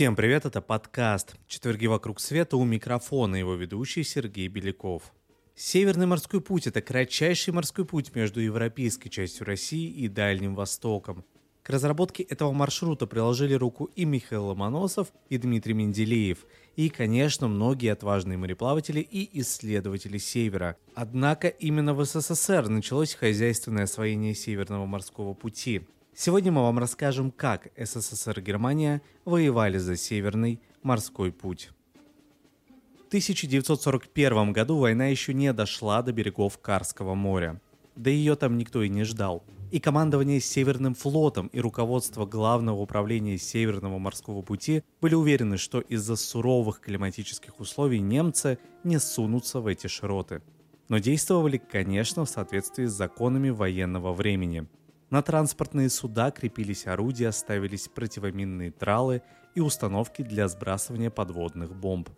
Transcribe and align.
Всем 0.00 0.16
привет, 0.16 0.46
это 0.46 0.62
подкаст 0.62 1.34
«Четверги 1.46 1.84
вокруг 1.84 2.20
света» 2.20 2.56
у 2.56 2.64
микрофона 2.64 3.36
его 3.36 3.52
ведущий 3.52 4.02
Сергей 4.02 4.48
Беляков. 4.48 5.12
Северный 5.54 6.06
морской 6.06 6.40
путь– 6.40 6.66
это 6.66 6.80
кратчайший 6.80 7.52
морской 7.52 7.84
путь 7.84 8.14
между 8.14 8.40
европейской 8.40 9.10
частью 9.10 9.44
России 9.44 9.90
и 9.90 10.08
Дальним 10.08 10.54
Востоком. 10.54 11.22
К 11.62 11.68
разработке 11.68 12.22
этого 12.22 12.50
маршрута 12.52 13.06
приложили 13.06 13.52
руку 13.52 13.90
и 13.94 14.06
Михаил 14.06 14.46
Ломоносов, 14.46 15.08
и 15.28 15.36
Дмитрий 15.36 15.74
Менделеев, 15.74 16.46
и, 16.76 16.88
конечно, 16.88 17.46
многие 17.46 17.92
отважные 17.92 18.38
мореплаватели 18.38 19.00
и 19.00 19.28
исследователи 19.42 20.16
Севера. 20.16 20.78
Однако 20.94 21.48
именно 21.48 21.92
в 21.92 22.02
СССР 22.06 22.70
началось 22.70 23.12
хозяйственное 23.12 23.84
освоение 23.84 24.34
Северного 24.34 24.86
морского 24.86 25.34
пути– 25.34 25.82
Сегодня 26.22 26.52
мы 26.52 26.60
вам 26.60 26.78
расскажем, 26.78 27.30
как 27.30 27.68
СССР 27.78 28.40
и 28.40 28.42
Германия 28.42 29.00
воевали 29.24 29.78
за 29.78 29.96
Северный 29.96 30.60
морской 30.82 31.32
путь. 31.32 31.70
В 33.04 33.06
1941 33.06 34.52
году 34.52 34.76
война 34.76 35.06
еще 35.06 35.32
не 35.32 35.50
дошла 35.54 36.02
до 36.02 36.12
берегов 36.12 36.58
Карского 36.58 37.14
моря. 37.14 37.58
Да 37.96 38.10
ее 38.10 38.36
там 38.36 38.58
никто 38.58 38.82
и 38.82 38.90
не 38.90 39.04
ждал. 39.04 39.42
И 39.70 39.80
командование 39.80 40.40
Северным 40.40 40.94
флотом 40.94 41.46
и 41.46 41.58
руководство 41.58 42.26
Главного 42.26 42.82
управления 42.82 43.38
Северного 43.38 43.96
морского 43.96 44.42
пути 44.42 44.84
были 45.00 45.14
уверены, 45.14 45.56
что 45.56 45.80
из-за 45.80 46.16
суровых 46.16 46.80
климатических 46.80 47.58
условий 47.60 48.00
немцы 48.00 48.58
не 48.84 49.00
сунутся 49.00 49.60
в 49.60 49.66
эти 49.66 49.86
широты. 49.86 50.42
Но 50.90 50.98
действовали, 50.98 51.56
конечно, 51.56 52.26
в 52.26 52.28
соответствии 52.28 52.84
с 52.84 52.92
законами 52.92 53.48
военного 53.48 54.12
времени– 54.12 54.66
на 55.10 55.22
транспортные 55.22 55.90
суда 55.90 56.30
крепились 56.30 56.86
орудия, 56.86 57.32
ставились 57.32 57.88
противоминные 57.88 58.70
тралы 58.70 59.22
и 59.54 59.60
установки 59.60 60.22
для 60.22 60.48
сбрасывания 60.48 61.10
подводных 61.10 61.74
бомб. 61.74 62.08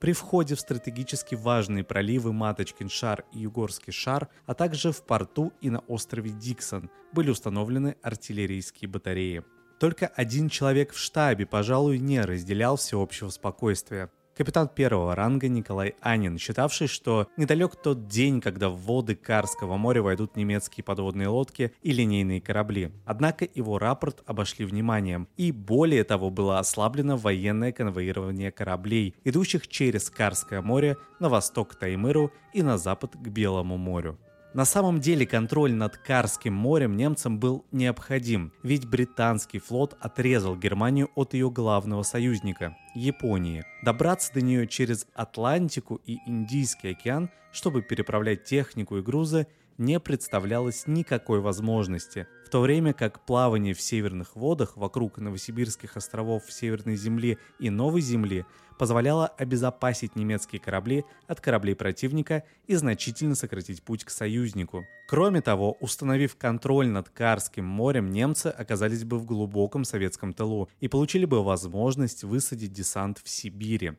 При 0.00 0.12
входе 0.12 0.56
в 0.56 0.60
стратегически 0.60 1.36
важные 1.36 1.84
проливы 1.84 2.32
Маточкин 2.32 2.88
шар 2.88 3.24
и 3.32 3.38
Югорский 3.40 3.92
шар, 3.92 4.28
а 4.46 4.54
также 4.54 4.90
в 4.90 5.02
порту 5.04 5.52
и 5.60 5.70
на 5.70 5.78
острове 5.80 6.30
Диксон 6.30 6.90
были 7.12 7.30
установлены 7.30 7.96
артиллерийские 8.02 8.88
батареи. 8.90 9.44
Только 9.78 10.08
один 10.08 10.48
человек 10.48 10.92
в 10.92 10.98
штабе, 10.98 11.46
пожалуй, 11.46 11.98
не 11.98 12.20
разделял 12.20 12.76
всеобщего 12.76 13.28
спокойствия– 13.28 14.10
Капитан 14.34 14.68
первого 14.68 15.14
ранга 15.14 15.48
Николай 15.48 15.94
Анин, 16.00 16.38
считавший, 16.38 16.86
что 16.86 17.28
недалек 17.36 17.76
тот 17.76 18.08
день, 18.08 18.40
когда 18.40 18.70
в 18.70 18.78
воды 18.78 19.14
Карского 19.14 19.76
моря 19.76 20.02
войдут 20.02 20.36
немецкие 20.36 20.82
подводные 20.84 21.28
лодки 21.28 21.74
и 21.82 21.92
линейные 21.92 22.40
корабли. 22.40 22.92
Однако 23.04 23.46
его 23.54 23.78
рапорт 23.78 24.22
обошли 24.24 24.64
вниманием, 24.64 25.28
и 25.36 25.52
более 25.52 26.02
того 26.04 26.30
было 26.30 26.58
ослаблено 26.58 27.18
военное 27.18 27.72
конвоирование 27.72 28.50
кораблей, 28.50 29.14
идущих 29.22 29.68
через 29.68 30.08
Карское 30.08 30.62
море 30.62 30.96
на 31.20 31.28
восток 31.28 31.72
к 31.72 31.74
Таймыру 31.74 32.32
и 32.54 32.62
на 32.62 32.78
запад 32.78 33.14
к 33.14 33.28
Белому 33.28 33.76
морю. 33.76 34.18
На 34.54 34.66
самом 34.66 35.00
деле 35.00 35.24
контроль 35.26 35.72
над 35.72 35.96
Карским 35.96 36.52
морем 36.52 36.94
немцам 36.94 37.38
был 37.38 37.64
необходим, 37.72 38.52
ведь 38.62 38.86
британский 38.86 39.58
флот 39.58 39.96
отрезал 39.98 40.56
Германию 40.56 41.10
от 41.14 41.32
ее 41.32 41.50
главного 41.50 42.02
союзника– 42.02 42.76
Японии. 42.94 43.64
Добраться 43.82 44.30
до 44.34 44.42
нее 44.42 44.68
через 44.68 45.06
Атлантику 45.14 46.02
и 46.04 46.18
Индийский 46.26 46.90
океан, 46.90 47.30
чтобы 47.50 47.80
переправлять 47.80 48.44
технику 48.44 48.98
и 48.98 49.02
грузы, 49.02 49.46
не 49.78 50.00
представлялось 50.00 50.84
никакой 50.86 51.40
возможности, 51.40 52.26
в 52.44 52.48
то 52.48 52.60
время 52.60 52.92
как 52.92 53.24
плавание 53.24 53.74
в 53.74 53.80
северных 53.80 54.36
водах 54.36 54.76
вокруг 54.76 55.18
Новосибирских 55.18 55.96
островов 55.96 56.44
Северной 56.48 56.96
Земли 56.96 57.38
и 57.58 57.70
Новой 57.70 58.00
Земли 58.00 58.44
позволяло 58.78 59.28
обезопасить 59.28 60.16
немецкие 60.16 60.60
корабли 60.60 61.04
от 61.26 61.40
кораблей 61.40 61.76
противника 61.76 62.44
и 62.66 62.74
значительно 62.74 63.34
сократить 63.34 63.82
путь 63.82 64.04
к 64.04 64.10
союзнику. 64.10 64.84
Кроме 65.08 65.40
того, 65.40 65.76
установив 65.80 66.36
контроль 66.36 66.88
над 66.88 67.08
Карским 67.08 67.64
морем, 67.64 68.10
немцы 68.10 68.48
оказались 68.48 69.04
бы 69.04 69.18
в 69.18 69.24
глубоком 69.24 69.84
советском 69.84 70.32
тылу 70.32 70.68
и 70.80 70.88
получили 70.88 71.24
бы 71.24 71.44
возможность 71.44 72.24
высадить 72.24 72.72
десант 72.72 73.18
в 73.22 73.28
Сибири. 73.28 73.92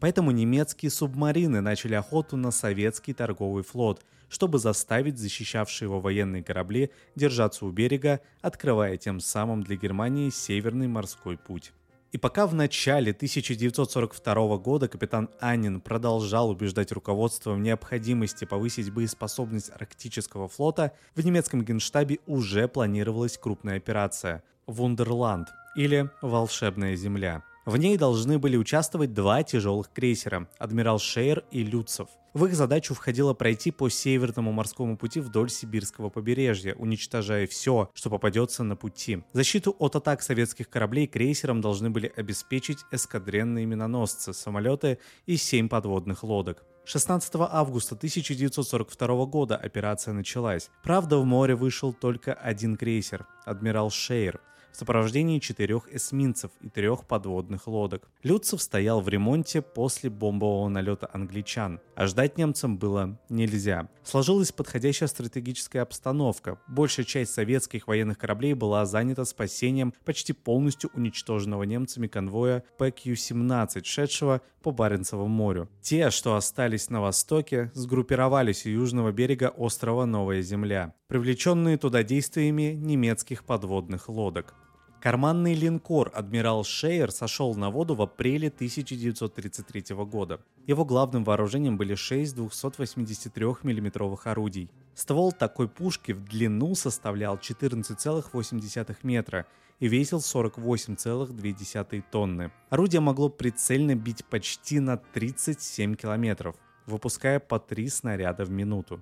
Поэтому 0.00 0.30
немецкие 0.30 0.90
субмарины 0.90 1.60
начали 1.60 1.94
охоту 1.94 2.36
на 2.36 2.50
советский 2.50 3.14
торговый 3.14 3.64
флот, 3.64 4.04
чтобы 4.28 4.58
заставить 4.58 5.18
защищавшие 5.18 5.86
его 5.86 6.00
военные 6.00 6.44
корабли 6.44 6.90
держаться 7.16 7.64
у 7.64 7.70
берега, 7.70 8.20
открывая 8.40 8.96
тем 8.96 9.20
самым 9.20 9.62
для 9.62 9.76
Германии 9.76 10.30
Северный 10.30 10.86
морской 10.86 11.36
путь. 11.36 11.72
И 12.10 12.16
пока 12.16 12.46
в 12.46 12.54
начале 12.54 13.12
1942 13.12 14.56
года 14.58 14.88
капитан 14.88 15.28
Аннин 15.40 15.80
продолжал 15.80 16.48
убеждать 16.48 16.90
руководство 16.90 17.52
в 17.52 17.58
необходимости 17.58 18.46
повысить 18.46 18.90
боеспособность 18.90 19.70
арктического 19.70 20.48
флота, 20.48 20.92
в 21.14 21.24
немецком 21.24 21.62
генштабе 21.62 22.18
уже 22.26 22.66
планировалась 22.66 23.36
крупная 23.36 23.76
операция 23.76 24.42
«Вундерланд» 24.66 25.48
или 25.76 26.08
«Волшебная 26.22 26.96
земля». 26.96 27.44
В 27.68 27.76
ней 27.76 27.98
должны 27.98 28.38
были 28.38 28.56
участвовать 28.56 29.12
два 29.12 29.42
тяжелых 29.42 29.92
крейсера– 29.92 30.48
«Адмирал 30.58 30.98
Шейер» 30.98 31.44
и 31.50 31.62
«Люцев». 31.62 32.08
В 32.32 32.46
их 32.46 32.54
задачу 32.54 32.94
входило 32.94 33.34
пройти 33.34 33.70
по 33.70 33.90
Северному 33.90 34.52
морскому 34.52 34.96
пути 34.96 35.20
вдоль 35.20 35.50
сибирского 35.50 36.08
побережья, 36.08 36.74
уничтожая 36.76 37.46
все, 37.46 37.90
что 37.92 38.08
попадется 38.08 38.64
на 38.64 38.74
пути. 38.74 39.22
Защиту 39.34 39.76
от 39.78 39.96
атак 39.96 40.22
советских 40.22 40.70
кораблей 40.70 41.06
крейсерам 41.06 41.60
должны 41.60 41.90
были 41.90 42.10
обеспечить 42.16 42.78
эскадренные 42.90 43.66
миноносцы, 43.66 44.32
самолеты 44.32 44.98
и 45.26 45.36
семь 45.36 45.68
подводных 45.68 46.22
лодок. 46.24 46.64
16 46.86 47.34
августа 47.34 47.96
1942 47.96 49.26
года 49.26 49.58
операция 49.58 50.14
началась. 50.14 50.70
Правда, 50.82 51.18
в 51.18 51.26
море 51.26 51.54
вышел 51.54 51.92
только 51.92 52.32
один 52.32 52.78
крейсер– 52.78 53.26
«Адмирал 53.44 53.90
Шейер», 53.90 54.40
в 54.78 54.80
сопровождении 54.80 55.40
четырех 55.40 55.92
эсминцев 55.92 56.52
и 56.60 56.68
трех 56.68 57.04
подводных 57.04 57.66
лодок. 57.66 58.08
Лютцов 58.22 58.62
стоял 58.62 59.00
в 59.00 59.08
ремонте 59.08 59.60
после 59.60 60.08
бомбового 60.08 60.68
налета 60.68 61.10
англичан, 61.12 61.80
а 61.96 62.06
ждать 62.06 62.38
немцам 62.38 62.78
было 62.78 63.18
нельзя. 63.28 63.88
Сложилась 64.04 64.52
подходящая 64.52 65.08
стратегическая 65.08 65.80
обстановка. 65.80 66.60
Большая 66.68 67.04
часть 67.04 67.34
советских 67.34 67.88
военных 67.88 68.18
кораблей 68.18 68.54
была 68.54 68.86
занята 68.86 69.24
спасением 69.24 69.94
почти 70.04 70.32
полностью 70.32 70.90
уничтоженного 70.94 71.64
немцами 71.64 72.06
конвоя 72.06 72.62
PQ-17, 72.78 73.82
шедшего 73.82 74.42
по 74.62 74.70
Баренцеву 74.70 75.26
морю. 75.26 75.68
Те, 75.82 76.10
что 76.10 76.36
остались 76.36 76.88
на 76.88 77.00
востоке, 77.00 77.72
сгруппировались 77.74 78.64
у 78.64 78.68
южного 78.68 79.10
берега 79.10 79.48
острова 79.48 80.04
Новая 80.04 80.42
Земля, 80.42 80.94
привлеченные 81.08 81.78
туда 81.78 82.04
действиями 82.04 82.74
немецких 82.76 83.42
подводных 83.42 84.08
лодок. 84.08 84.54
Карманный 85.00 85.54
линкор 85.54 86.10
«Адмирал 86.12 86.64
Шейер» 86.64 87.12
сошел 87.12 87.54
на 87.54 87.70
воду 87.70 87.94
в 87.94 88.02
апреле 88.02 88.48
1933 88.48 89.94
года. 90.04 90.40
Его 90.66 90.84
главным 90.84 91.22
вооружением 91.22 91.76
были 91.76 91.94
6 91.94 92.34
283 92.34 93.46
миллиметровых 93.62 94.26
орудий. 94.26 94.68
Ствол 94.96 95.30
такой 95.30 95.68
пушки 95.68 96.10
в 96.10 96.24
длину 96.24 96.74
составлял 96.74 97.36
14,8 97.36 98.96
метра 99.04 99.46
и 99.78 99.86
весил 99.86 100.18
48,2 100.18 102.02
тонны. 102.10 102.50
Орудие 102.68 103.00
могло 103.00 103.28
прицельно 103.28 103.94
бить 103.94 104.24
почти 104.24 104.80
на 104.80 104.96
37 104.96 105.94
километров, 105.94 106.56
выпуская 106.86 107.38
по 107.38 107.60
3 107.60 107.88
снаряда 107.88 108.44
в 108.44 108.50
минуту. 108.50 109.00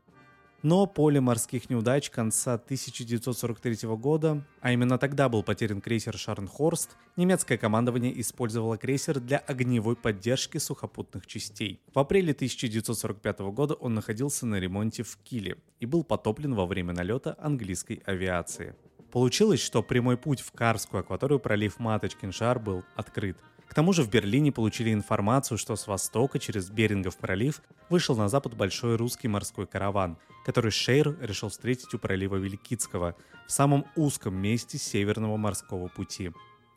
Но 0.62 0.86
поле 0.86 1.20
морских 1.20 1.68
неудач 1.70 2.10
конца 2.10 2.54
1943 2.54 3.88
года, 3.96 4.42
а 4.60 4.72
именно 4.72 4.98
тогда 4.98 5.28
был 5.28 5.42
потерян 5.42 5.80
крейсер 5.80 6.16
Шарнхорст, 6.16 6.96
немецкое 7.16 7.58
командование 7.58 8.18
использовало 8.20 8.76
крейсер 8.76 9.20
для 9.20 9.38
огневой 9.38 9.96
поддержки 9.96 10.58
сухопутных 10.58 11.26
частей. 11.26 11.80
В 11.94 11.98
апреле 11.98 12.32
1945 12.32 13.40
года 13.40 13.74
он 13.74 13.94
находился 13.94 14.46
на 14.46 14.58
ремонте 14.58 15.02
в 15.02 15.16
Киле 15.18 15.58
и 15.78 15.86
был 15.86 16.04
потоплен 16.04 16.54
во 16.54 16.66
время 16.66 16.94
налета 16.94 17.36
английской 17.38 18.02
авиации. 18.06 18.74
Получилось, 19.12 19.60
что 19.60 19.82
прямой 19.82 20.16
путь 20.16 20.40
в 20.40 20.52
Карскую 20.52 21.00
акваторию 21.00 21.38
пролив 21.38 21.78
Маточкин 21.78 22.32
шар 22.32 22.58
был 22.58 22.82
открыт– 22.96 23.36
к 23.68 23.74
тому 23.74 23.92
же 23.92 24.02
в 24.02 24.10
Берлине 24.10 24.52
получили 24.52 24.92
информацию, 24.92 25.58
что 25.58 25.76
с 25.76 25.86
востока 25.86 26.38
через 26.38 26.70
Берингов 26.70 27.16
пролив 27.16 27.62
вышел 27.90 28.16
на 28.16 28.28
запад 28.28 28.54
большой 28.54 28.96
русский 28.96 29.28
морской 29.28 29.66
караван, 29.66 30.18
который 30.46 30.70
Шейр 30.70 31.16
решил 31.20 31.48
встретить 31.48 31.92
у 31.92 31.98
пролива 31.98 32.36
Великицкого, 32.36 33.16
в 33.48 33.50
самом 33.52 33.84
узком 33.96 34.36
месте 34.36 34.78
Северного 34.78 35.36
морского 35.36 35.88
пути. 35.88 36.30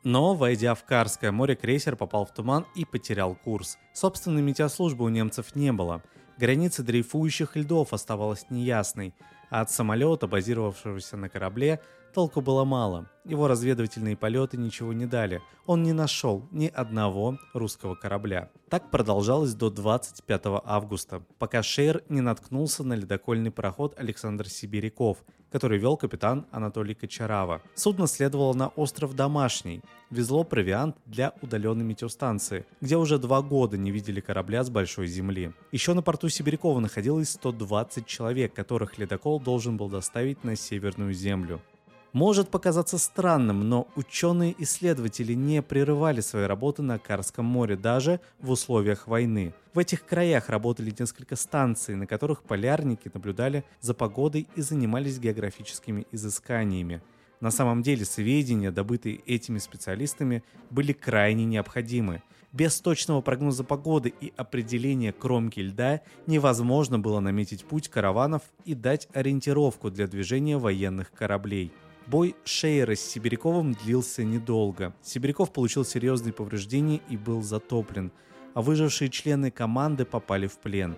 Но, 0.03 0.33
войдя 0.33 0.73
в 0.73 0.83
Карское 0.85 1.31
море, 1.31 1.55
крейсер 1.55 1.95
попал 1.95 2.25
в 2.25 2.33
туман 2.33 2.65
и 2.73 2.83
потерял 2.83 3.35
курс. 3.35 3.77
Собственной 3.93 4.41
метеослужбы 4.41 5.05
у 5.05 5.09
немцев 5.09 5.55
не 5.55 5.71
было. 5.71 6.01
Граница 6.39 6.81
дрейфующих 6.81 7.55
льдов 7.55 7.93
оставалась 7.93 8.47
неясной, 8.49 9.13
а 9.51 9.61
от 9.61 9.69
самолета, 9.69 10.25
базировавшегося 10.25 11.17
на 11.17 11.29
корабле, 11.29 11.79
толку 12.11 12.41
было 12.41 12.63
мало. 12.63 13.09
Его 13.25 13.47
разведывательные 13.47 14.17
полеты 14.17 14.57
ничего 14.57 14.93
не 14.93 15.05
дали. 15.05 15.41
Он 15.65 15.83
не 15.83 15.93
нашел 15.93 16.47
ни 16.51 16.67
одного 16.67 17.37
русского 17.53 17.95
корабля. 17.95 18.49
Так 18.69 18.89
продолжалось 18.89 19.53
до 19.53 19.69
25 19.69 20.41
августа, 20.65 21.21
пока 21.37 21.61
Шейр 21.61 22.03
не 22.09 22.21
наткнулся 22.21 22.83
на 22.83 22.93
ледокольный 22.93 23.51
пароход 23.51 23.93
Александр 23.99 24.49
Сибиряков, 24.49 25.19
который 25.51 25.77
вел 25.77 25.97
капитан 25.97 26.45
Анатолий 26.51 26.93
Кочарава. 26.93 27.61
Судно 27.75 28.07
следовало 28.07 28.53
на 28.53 28.69
остров 28.69 29.15
Домашний, 29.15 29.81
везло 30.09 30.43
провиант 30.43 30.95
для 31.05 31.33
удаленной 31.41 31.85
метеостанции, 31.85 32.65
где 32.81 32.97
уже 32.97 33.17
два 33.17 33.41
года 33.41 33.77
не 33.77 33.91
видели 33.91 34.21
корабля 34.21 34.63
с 34.63 34.69
большой 34.69 35.07
земли. 35.07 35.53
Еще 35.71 35.93
на 35.93 36.01
порту 36.01 36.29
Сибирякова 36.29 36.79
находилось 36.79 37.31
120 37.31 38.05
человек, 38.05 38.53
которых 38.53 38.97
ледокол 38.97 39.39
должен 39.39 39.77
был 39.77 39.89
доставить 39.89 40.43
на 40.43 40.55
Северную 40.55 41.13
Землю. 41.13 41.61
Может 42.11 42.49
показаться 42.49 42.97
странным, 42.97 43.69
но 43.69 43.87
ученые-исследователи 43.95 45.33
не 45.33 45.61
прерывали 45.61 46.21
свои 46.21 46.45
работы 46.45 46.81
на 46.81 46.97
Карском 46.97 47.45
море 47.45 47.75
даже 47.75 48.19
в 48.39 48.49
условиях 48.49 49.07
войны. 49.07 49.53
В 49.75 49.79
этих 49.79 50.05
краях 50.05 50.49
работали 50.49 50.91
несколько 50.97 51.35
станций, 51.35 51.95
на 51.95 52.07
которых 52.07 52.41
полярники 52.41 53.11
наблюдали 53.13 53.63
за 53.79 53.93
погодой 53.93 54.47
и 54.55 54.61
занимались 54.61 55.19
географическими 55.19 56.07
изысканиями. 56.11 57.03
На 57.41 57.51
самом 57.51 57.83
деле 57.83 58.05
сведения, 58.05 58.71
добытые 58.71 59.17
этими 59.27 59.59
специалистами, 59.59 60.43
были 60.71 60.93
крайне 60.93 61.45
необходимы. 61.45 62.23
Без 62.51 62.81
точного 62.81 63.21
прогноза 63.21 63.63
погоды 63.63 64.11
и 64.19 64.33
определения 64.35 65.13
кромки 65.13 65.59
льда 65.59 66.01
невозможно 66.25 66.97
было 66.97 67.19
наметить 67.19 67.65
путь 67.65 67.87
караванов 67.87 68.41
и 68.65 68.73
дать 68.73 69.07
ориентировку 69.13 69.91
для 69.91 70.07
движения 70.07 70.57
военных 70.57 71.11
кораблей. 71.11 71.71
Бой 72.09 72.35
Шейера 72.43 72.95
с 72.95 73.01
Сибиряковым 73.01 73.73
длился 73.73 74.23
недолго. 74.23 74.95
Сибиряков 75.03 75.53
получил 75.53 75.85
серьезные 75.85 76.33
повреждения 76.33 77.01
и 77.07 77.15
был 77.15 77.43
затоплен, 77.43 78.11
а 78.55 78.63
выжившие 78.63 79.11
члены 79.11 79.51
команды 79.51 80.05
попали 80.05 80.47
в 80.47 80.57
плен. 80.57 80.97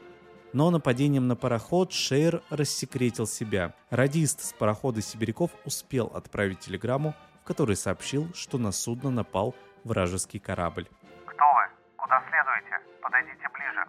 Но 0.53 0.71
нападением 0.71 1.27
на 1.27 1.35
пароход 1.35 1.91
Шейер 1.91 2.41
рассекретил 2.49 3.27
себя. 3.27 3.75
Радист 3.89 4.39
с 4.41 4.53
парохода 4.53 5.01
Сибиряков 5.01 5.51
успел 5.65 6.05
отправить 6.15 6.59
телеграмму, 6.59 7.13
в 7.43 7.45
которой 7.45 7.75
сообщил, 7.75 8.33
что 8.33 8.57
на 8.57 8.71
судно 8.71 9.11
напал 9.11 9.53
вражеский 9.83 10.39
корабль. 10.39 10.87
«Кто 11.25 11.43
вы? 11.43 11.63
Куда 11.97 12.23
следуете? 12.29 12.85
Подойдите 13.01 13.49
ближе!» 13.53 13.85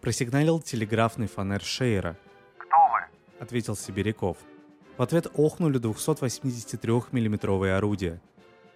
Просигналил 0.00 0.60
телеграфный 0.60 1.28
фонарь 1.28 1.62
Шейера. 1.62 2.16
«Кто 2.58 2.76
вы?»— 2.92 3.04
ответил 3.38 3.76
Сибиряков. 3.76 4.38
В 4.96 5.02
ответ 5.02 5.26
охнули 5.34 5.78
283 5.78 6.92
миллиметровые 7.10 7.74
орудия. 7.74 8.20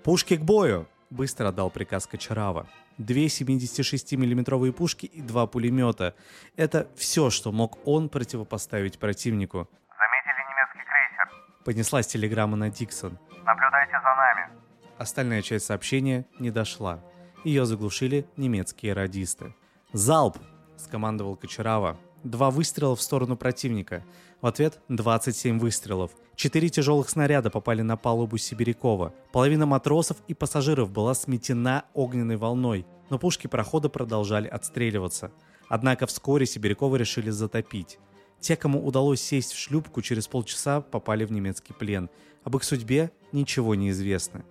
«Пушки 0.02 0.36
к 0.36 0.40
бою!»– 0.40 0.86
быстро 1.10 1.48
отдал 1.48 1.70
приказ 1.70 2.06
Кочарава. 2.08 2.66
Две 2.98 3.28
76 3.28 4.14
миллиметровые 4.14 4.72
пушки 4.72 5.06
и 5.06 5.22
два 5.22 5.46
пулемета. 5.46 6.16
Это 6.56 6.88
все, 6.96 7.30
что 7.30 7.52
мог 7.52 7.78
он 7.86 8.08
противопоставить 8.08 8.98
противнику. 8.98 9.68
«Заметили 9.88 10.42
немецкий 10.50 10.90
крейсер?» 10.90 11.64
Понеслась 11.64 12.08
телеграмма 12.08 12.56
на 12.56 12.70
Диксон. 12.70 13.16
«Наблюдайте 13.44 13.92
за 13.92 14.16
нами!» 14.16 14.50
Остальная 14.98 15.42
часть 15.42 15.66
сообщения 15.66 16.26
не 16.40 16.50
дошла. 16.50 17.00
Ее 17.44 17.64
заглушили 17.64 18.26
немецкие 18.36 18.92
радисты. 18.92 19.54
«Залп!»– 19.92 20.36
скомандовал 20.76 21.36
Кочарава. 21.36 21.96
Два 22.24 22.50
выстрела 22.50 22.96
в 22.96 23.02
сторону 23.02 23.36
противника. 23.36 24.04
В 24.40 24.46
ответ 24.46 24.80
27 24.88 25.58
выстрелов. 25.58 26.10
Четыре 26.34 26.68
тяжелых 26.68 27.08
снаряда 27.08 27.48
попали 27.48 27.82
на 27.82 27.96
палубу 27.96 28.38
Сибирякова. 28.38 29.14
Половина 29.32 29.66
матросов 29.66 30.16
и 30.26 30.34
пассажиров 30.34 30.90
была 30.90 31.14
сметена 31.14 31.84
огненной 31.94 32.36
волной, 32.36 32.86
но 33.08 33.18
пушки 33.18 33.46
прохода 33.46 33.88
продолжали 33.88 34.48
отстреливаться. 34.48 35.30
Однако 35.68 36.06
вскоре 36.06 36.44
Сибирякова 36.44 36.96
решили 36.96 37.30
затопить. 37.30 37.98
Те, 38.40 38.56
кому 38.56 38.84
удалось 38.84 39.20
сесть 39.20 39.52
в 39.52 39.58
шлюпку, 39.58 40.02
через 40.02 40.26
полчаса 40.26 40.80
попали 40.80 41.24
в 41.24 41.30
немецкий 41.32 41.72
плен. 41.72 42.10
Об 42.42 42.56
их 42.56 42.64
судьбе 42.64 43.12
ничего 43.32 43.74
не 43.74 43.90
известно. 43.90 44.44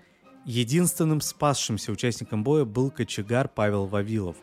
Единственным 0.46 1.19
спасшимся 1.19 1.92
участником 1.92 2.44
боя 2.44 2.64
был 2.64 2.92
кочегар 2.92 3.50
Павел 3.50 3.86
Вавилов. 3.88 4.38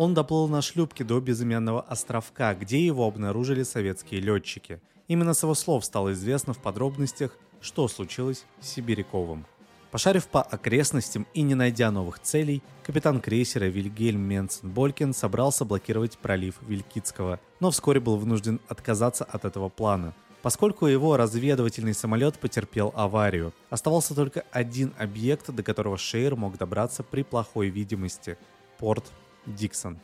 Он 0.00 0.14
доплыл 0.14 0.48
на 0.48 0.62
шлюпке 0.62 1.04
до 1.04 1.20
безымянного 1.20 1.82
островка, 1.82 2.54
где 2.54 2.82
его 2.86 3.06
обнаружили 3.06 3.64
советские 3.64 4.22
летчики. 4.22 4.80
Именно 5.08 5.34
с 5.34 5.42
его 5.42 5.54
слов 5.54 5.84
стало 5.84 6.14
известно 6.14 6.54
в 6.54 6.58
подробностях, 6.58 7.36
что 7.60 7.86
случилось 7.86 8.46
с 8.62 8.68
Сибиряковым. 8.68 9.44
Пошарив 9.90 10.26
по 10.28 10.40
окрестностям 10.40 11.26
и 11.34 11.42
не 11.42 11.54
найдя 11.54 11.90
новых 11.90 12.18
целей, 12.18 12.62
капитан 12.82 13.20
крейсера 13.20 13.66
Вильгельм 13.66 14.22
Менсен 14.22 14.70
Болькин 14.70 15.12
собрался 15.12 15.66
блокировать 15.66 16.16
пролив 16.16 16.54
Вилькицкого, 16.62 17.38
но 17.60 17.70
вскоре 17.70 18.00
был 18.00 18.16
вынужден 18.16 18.58
отказаться 18.68 19.24
от 19.24 19.44
этого 19.44 19.68
плана. 19.68 20.14
Поскольку 20.40 20.86
его 20.86 21.18
разведывательный 21.18 21.92
самолет 21.92 22.38
потерпел 22.38 22.94
аварию, 22.96 23.52
оставался 23.68 24.14
только 24.14 24.46
один 24.50 24.94
объект, 24.98 25.50
до 25.50 25.62
которого 25.62 25.98
Шейр 25.98 26.36
мог 26.36 26.56
добраться 26.56 27.02
при 27.02 27.22
плохой 27.22 27.68
видимости– 27.68 28.38
порт 28.78 29.04
Диксон. 29.46 29.98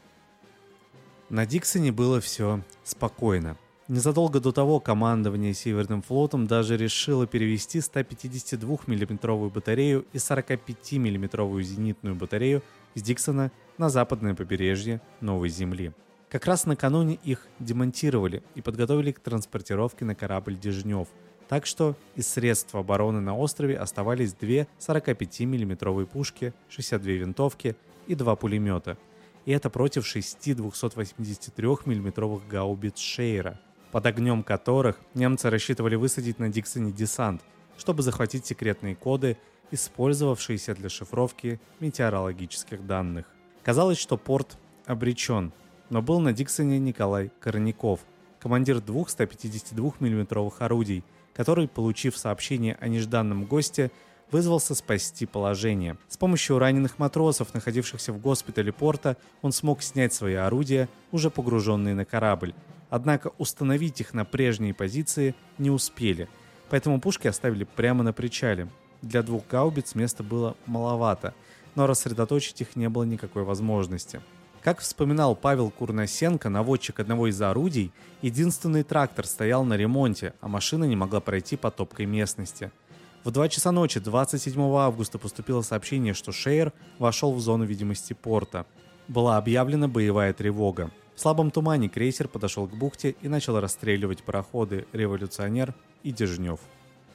На 1.28 1.44
Диксоне 1.44 1.92
было 1.92 2.20
все 2.20 2.62
спокойно. 2.84 3.56
Незадолго 3.88 4.40
до 4.40 4.52
того 4.52 4.80
командование 4.80 5.54
Северным 5.54 6.02
флотом 6.02 6.46
даже 6.46 6.76
решило 6.76 7.26
перевести 7.26 7.80
152 7.80 8.78
миллиметровую 8.86 9.50
батарею 9.50 10.06
и 10.12 10.18
45 10.18 10.92
миллиметровую 10.92 11.62
зенитную 11.62 12.16
батарею 12.16 12.62
с 12.94 13.02
Диксона 13.02 13.52
на 13.78 13.88
западное 13.88 14.34
побережье 14.34 15.00
Новой 15.20 15.50
Земли. 15.50 15.92
Как 16.28 16.46
раз 16.46 16.66
накануне 16.66 17.18
их 17.22 17.46
демонтировали 17.60 18.42
и 18.56 18.60
подготовили 18.60 19.12
к 19.12 19.20
транспортировке 19.20 20.04
на 20.04 20.16
корабль 20.16 20.56
Дежнев, 20.56 21.06
так 21.48 21.64
что 21.66 21.94
из 22.16 22.26
средств 22.26 22.74
обороны 22.74 23.20
на 23.20 23.36
острове 23.36 23.76
оставались 23.76 24.32
две 24.32 24.66
45 24.78 25.40
миллиметровые 25.40 26.06
пушки, 26.06 26.52
62 26.68 27.12
винтовки 27.12 27.76
и 28.08 28.16
два 28.16 28.34
пулемета– 28.34 28.98
и 29.46 29.52
это 29.52 29.70
против 29.70 30.06
шести 30.06 30.52
283 30.52 31.66
миллиметровых 31.86 32.46
гаубиц 32.46 32.98
Шейра, 32.98 33.58
под 33.92 34.04
огнем 34.04 34.42
которых 34.42 34.98
немцы 35.14 35.48
рассчитывали 35.48 35.94
высадить 35.94 36.38
на 36.38 36.50
Диксоне 36.50 36.92
десант, 36.92 37.42
чтобы 37.78 38.02
захватить 38.02 38.44
секретные 38.44 38.96
коды, 38.96 39.38
использовавшиеся 39.70 40.74
для 40.74 40.88
шифровки 40.88 41.60
метеорологических 41.80 42.86
данных. 42.86 43.26
Казалось, 43.62 43.98
что 43.98 44.16
порт 44.16 44.58
обречен, 44.84 45.52
но 45.90 46.02
был 46.02 46.20
на 46.20 46.32
Диксоне 46.32 46.78
Николай 46.80 47.30
Корняков, 47.40 48.00
командир 48.40 48.80
двух 48.80 49.10
152 49.10 49.92
миллиметровых 50.00 50.60
орудий, 50.60 51.04
который, 51.34 51.68
получив 51.68 52.16
сообщение 52.16 52.76
о 52.80 52.88
нежданном 52.88 53.44
госте, 53.44 53.92
вызвался 54.30 54.74
спасти 54.74 55.26
положение. 55.26 55.96
С 56.08 56.16
помощью 56.16 56.58
раненых 56.58 56.98
матросов, 56.98 57.54
находившихся 57.54 58.12
в 58.12 58.18
госпитале 58.18 58.72
порта, 58.72 59.16
он 59.42 59.52
смог 59.52 59.82
снять 59.82 60.12
свои 60.12 60.34
орудия, 60.34 60.88
уже 61.12 61.30
погруженные 61.30 61.94
на 61.94 62.04
корабль. 62.04 62.54
Однако 62.90 63.32
установить 63.38 64.00
их 64.00 64.14
на 64.14 64.24
прежние 64.24 64.74
позиции 64.74 65.34
не 65.58 65.70
успели, 65.70 66.28
поэтому 66.70 67.00
пушки 67.00 67.26
оставили 67.26 67.64
прямо 67.64 68.04
на 68.04 68.12
причале. 68.12 68.68
Для 69.02 69.22
двух 69.22 69.46
гаубиц 69.48 69.94
места 69.94 70.22
было 70.22 70.56
маловато, 70.66 71.34
но 71.74 71.86
рассредоточить 71.86 72.60
их 72.60 72.76
не 72.76 72.88
было 72.88 73.04
никакой 73.04 73.42
возможности. 73.42 74.20
Как 74.62 74.80
вспоминал 74.80 75.36
Павел 75.36 75.70
Курносенко, 75.70 76.48
наводчик 76.48 76.98
одного 76.98 77.28
из 77.28 77.40
орудий, 77.40 77.92
единственный 78.22 78.82
трактор 78.82 79.26
стоял 79.26 79.64
на 79.64 79.74
ремонте, 79.74 80.34
а 80.40 80.48
машина 80.48 80.84
не 80.84 80.96
могла 80.96 81.20
пройти 81.20 81.56
по 81.56 81.70
топкой 81.70 82.06
местности– 82.06 82.72
в 83.26 83.32
2 83.32 83.48
часа 83.48 83.72
ночи 83.72 83.98
27 83.98 84.62
августа 84.76 85.18
поступило 85.18 85.60
сообщение, 85.60 86.14
что 86.14 86.30
Шейер 86.30 86.72
вошел 87.00 87.34
в 87.34 87.40
зону 87.40 87.64
видимости 87.64 88.12
порта. 88.12 88.66
Была 89.08 89.36
объявлена 89.36 89.88
боевая 89.88 90.32
тревога. 90.32 90.92
В 91.16 91.20
слабом 91.20 91.50
тумане 91.50 91.88
крейсер 91.88 92.28
подошел 92.28 92.68
к 92.68 92.76
бухте 92.76 93.16
и 93.20 93.26
начал 93.26 93.58
расстреливать 93.58 94.22
пароходы 94.22 94.86
«Революционер» 94.92 95.74
и 96.04 96.12
«Дежнев». 96.12 96.60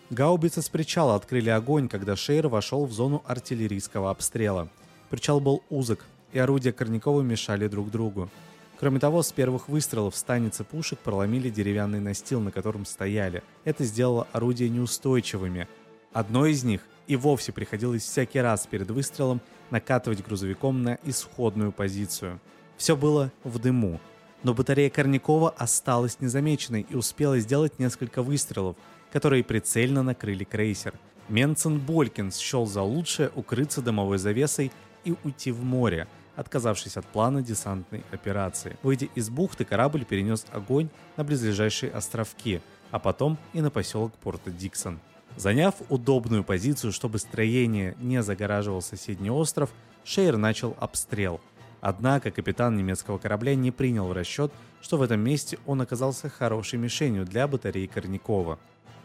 Гаубицы 0.09 0.61
с 0.61 0.67
причала 0.67 1.15
открыли 1.15 1.49
огонь, 1.49 1.87
когда 1.87 2.17
Шейер 2.17 2.49
вошел 2.49 2.85
в 2.85 2.91
зону 2.91 3.23
артиллерийского 3.25 4.11
обстрела. 4.11 4.67
Причал 5.09 5.39
был 5.39 5.63
узок, 5.69 6.05
и 6.33 6.39
орудия 6.39 6.73
Корнякова 6.73 7.21
мешали 7.21 7.69
друг 7.69 7.89
другу. 7.89 8.29
Кроме 8.77 8.99
того, 8.99 9.23
с 9.23 9.31
первых 9.31 9.69
выстрелов 9.69 10.17
станицы 10.17 10.65
пушек 10.65 10.99
проломили 10.99 11.49
деревянный 11.49 12.01
настил, 12.01 12.41
на 12.41 12.51
котором 12.51 12.83
стояли. 12.83 13.43
Это 13.63 13.85
сделало 13.85 14.27
орудия 14.33 14.67
неустойчивыми, 14.67 15.69
Одно 16.13 16.45
из 16.45 16.63
них 16.63 16.81
и 17.07 17.15
вовсе 17.15 17.51
приходилось 17.51 18.03
всякий 18.03 18.39
раз 18.39 18.67
перед 18.67 18.89
выстрелом 18.91 19.41
накатывать 19.69 20.23
грузовиком 20.23 20.83
на 20.83 20.97
исходную 21.03 21.71
позицию. 21.71 22.39
Все 22.77 22.95
было 22.95 23.31
в 23.43 23.59
дыму, 23.59 23.99
но 24.43 24.53
батарея 24.53 24.89
Корнякова 24.89 25.51
осталась 25.51 26.19
незамеченной 26.19 26.85
и 26.89 26.95
успела 26.95 27.39
сделать 27.39 27.79
несколько 27.79 28.23
выстрелов, 28.23 28.75
которые 29.11 29.43
прицельно 29.43 30.03
накрыли 30.03 30.43
крейсер. 30.43 30.93
Менцен 31.29 31.79
Болькин 31.79 32.31
счел 32.31 32.65
за 32.65 32.81
лучшее 32.81 33.31
укрыться 33.35 33.81
дымовой 33.81 34.17
завесой 34.17 34.71
и 35.05 35.15
уйти 35.23 35.51
в 35.51 35.63
море, 35.63 36.07
отказавшись 36.35 36.97
от 36.97 37.05
плана 37.05 37.41
десантной 37.41 38.03
операции. 38.11 38.77
Выйдя 38.83 39.07
из 39.15 39.29
бухты, 39.29 39.63
корабль 39.63 40.05
перенес 40.05 40.45
огонь 40.51 40.89
на 41.17 41.23
близлежащие 41.23 41.91
островки, 41.91 42.61
а 42.89 42.99
потом 42.99 43.37
и 43.53 43.61
на 43.61 43.69
поселок 43.69 44.13
Порта 44.13 44.51
Диксон. 44.51 44.99
Заняв 45.37 45.75
удобную 45.89 46.43
позицию, 46.43 46.91
чтобы 46.91 47.17
строение 47.19 47.95
не 47.99 48.21
загораживал 48.21 48.81
соседний 48.81 49.31
остров, 49.31 49.71
Шейер 50.03 50.37
начал 50.37 50.75
обстрел. 50.79 51.39
Однако 51.79 52.29
капитан 52.31 52.75
немецкого 52.75 53.17
корабля 53.17 53.55
не 53.55 53.71
принял 53.71 54.07
в 54.07 54.13
расчет, 54.13 54.51
что 54.81 54.97
в 54.97 55.01
этом 55.01 55.19
месте 55.19 55.57
он 55.65 55.81
оказался 55.81 56.29
хорошей 56.29 56.77
мишенью 56.77 57.25
для 57.25 57.47
батареи 57.47 57.87
Корнякова. 57.87 58.59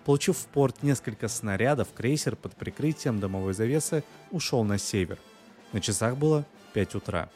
Получив 0.05 0.37
в 0.37 0.47
порт 0.47 0.83
несколько 0.83 1.29
снарядов, 1.29 1.89
крейсер 1.95 2.37
под 2.37 2.55
прикрытием 2.55 3.19
домовой 3.19 3.55
завесы 3.55 4.05
ушел 4.31 4.63
на 4.63 4.79
север. 4.79 5.19
На 5.73 5.81
часах 5.81 6.17
было 6.17 6.45
5 6.75 6.95
утра. 6.97 7.29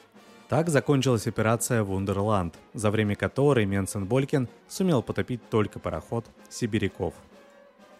Так 0.48 0.68
закончилась 0.68 1.26
операция 1.26 1.82
«Вундерланд», 1.84 2.54
за 2.74 2.90
время 2.90 3.16
которой 3.16 3.66
Менсен 3.66 4.04
Болькин 4.04 4.48
сумел 4.68 5.02
потопить 5.02 5.48
только 5.48 5.78
пароход 5.78 6.26
«Сибиряков». 6.48 7.14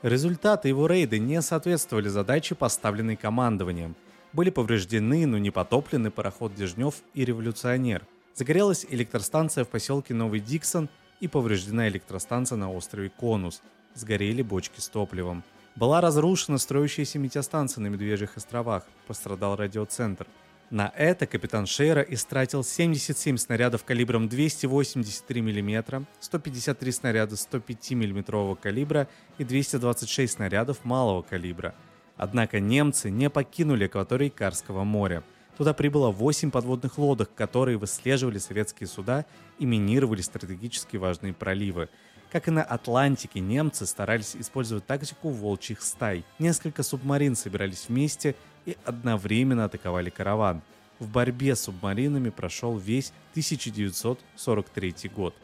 Результаты 0.03 0.69
его 0.69 0.87
рейда 0.87 1.19
не 1.19 1.43
соответствовали 1.43 2.09
задаче, 2.09 2.55
поставленной 2.55 3.17
командованием. 3.17 3.95
Были 4.33 4.49
повреждены, 4.49 5.27
но 5.27 5.37
не 5.37 5.51
потоплены 5.51 6.11
пароход 6.11 6.55
Дежнев 6.55 7.03
и 7.13 7.27
Революционер. 7.27 8.07
Загорелась 8.35 8.87
электростанция 8.89 9.65
в 9.65 9.69
поселке 9.69 10.15
Новый 10.15 10.41
Диксон 10.41 10.89
и 11.21 11.29
повреждена 11.29 11.87
электростанция 11.89 12.57
на 12.57 12.73
острове 12.73 13.11
Конус. 13.11 13.61
Сгорели 13.95 14.41
бочки 14.41 14.81
с 14.81 14.89
топливом. 14.89 15.45
Была 15.77 16.01
разрушена 16.01 16.57
строящаяся 16.57 17.19
метеостанция 17.19 17.83
на 17.83 17.89
Медвежьих 17.89 18.39
островах. 18.39 18.87
Пострадал 19.07 19.57
радиоцентр. 19.57 20.27
На 20.71 20.93
это 20.97 21.27
капитан 21.27 21.67
Шейра 21.67 22.01
истратил 22.03 22.63
77 22.63 23.39
снарядов 23.39 23.83
калибром 23.83 24.29
283 24.29 25.43
мм, 25.43 26.07
153 26.21 26.93
снаряда 26.93 27.35
105 27.35 27.91
мм 27.91 28.55
калибра 28.55 29.09
и 29.39 29.43
226 29.43 30.33
снарядов 30.33 30.85
малого 30.85 31.23
калибра. 31.23 31.75
Однако 32.17 32.61
немцы 32.61 33.11
не 33.11 33.29
покинули 33.31 33.87
акваторий 33.87 34.31
Карского 34.31 34.85
моря. 34.85 35.25
Туда 35.59 35.75
прибыло 35.75 36.13
8 36.13 36.53
подводных 36.53 36.99
лодок, 36.99 37.35
которые 37.35 37.77
выслеживали 37.77 38.39
советские 38.39 38.87
суда 38.87 39.27
и 39.59 39.67
минировали 39.67 40.21
стратегически 40.21 40.97
важные 40.97 41.33
проливы. 41.33 41.89
Как 42.31 42.47
и 42.47 42.53
на 42.53 42.63
Атлантике, 42.63 43.41
немцы 43.41 43.87
старались 43.87 44.37
использовать 44.37 44.87
тактику 44.87 45.31
волчьих 45.31 45.83
стай. 45.83 46.25
Несколько 46.39 46.85
субмарин 46.85 47.35
собирались 47.35 47.87
вместе 47.89 48.37
и 48.67 48.77
одновременно 48.85 49.65
атаковали 49.65 50.11
караван. 50.11 50.63
В 50.99 51.09
борьбе 51.09 51.57
с 51.57 51.63
субмаринами 51.63 52.31
прошел 52.31 52.77
весь 52.77 53.13
1943 53.33 54.95
год. 55.15 55.35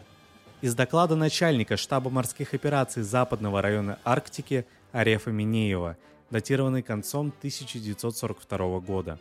Из 0.61 0.75
доклада 0.75 1.17
начальника 1.17 1.77
штаба 1.77 2.11
морских 2.11 2.55
операций 2.55 3.03
Западного 3.03 3.63
района 3.63 3.99
Арктики 4.05 4.67
Арефа 4.93 5.31
Минеева, 5.31 5.97
датированный 6.31 6.83
концом 6.83 7.33
1942 7.39 8.81
года. 8.81 9.19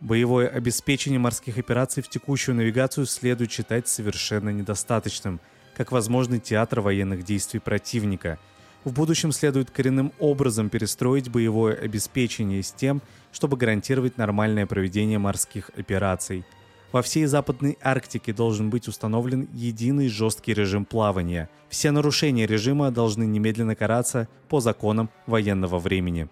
Боевое 0.00 0.48
обеспечение 0.48 1.20
морских 1.20 1.58
операций 1.58 2.02
в 2.02 2.08
текущую 2.08 2.56
навигацию 2.56 3.06
следует 3.06 3.52
считать 3.52 3.86
совершенно 3.86 4.50
недостаточным, 4.50 5.40
как 5.76 5.92
возможный 5.92 6.40
театр 6.40 6.80
военных 6.80 7.24
действий 7.24 7.60
противника– 7.60 8.38
в 8.84 8.92
будущем 8.92 9.30
следует 9.32 9.70
коренным 9.70 10.12
образом 10.18 10.68
перестроить 10.68 11.30
боевое 11.30 11.74
обеспечение 11.74 12.62
с 12.62 12.72
тем, 12.72 13.00
чтобы 13.30 13.56
гарантировать 13.56 14.18
нормальное 14.18 14.66
проведение 14.66 15.18
морских 15.18 15.70
операций. 15.76 16.44
Во 16.90 17.00
всей 17.00 17.26
Западной 17.26 17.78
Арктике 17.80 18.32
должен 18.32 18.68
быть 18.70 18.88
установлен 18.88 19.48
единый 19.54 20.08
жесткий 20.08 20.52
режим 20.52 20.84
плавания. 20.84 21.48
Все 21.68 21.90
нарушения 21.90 22.46
режима 22.46 22.90
должны 22.90 23.24
немедленно 23.24 23.74
караться 23.74 24.28
по 24.48 24.60
законам 24.60 25.08
военного 25.26 25.78
времени. 25.78 26.28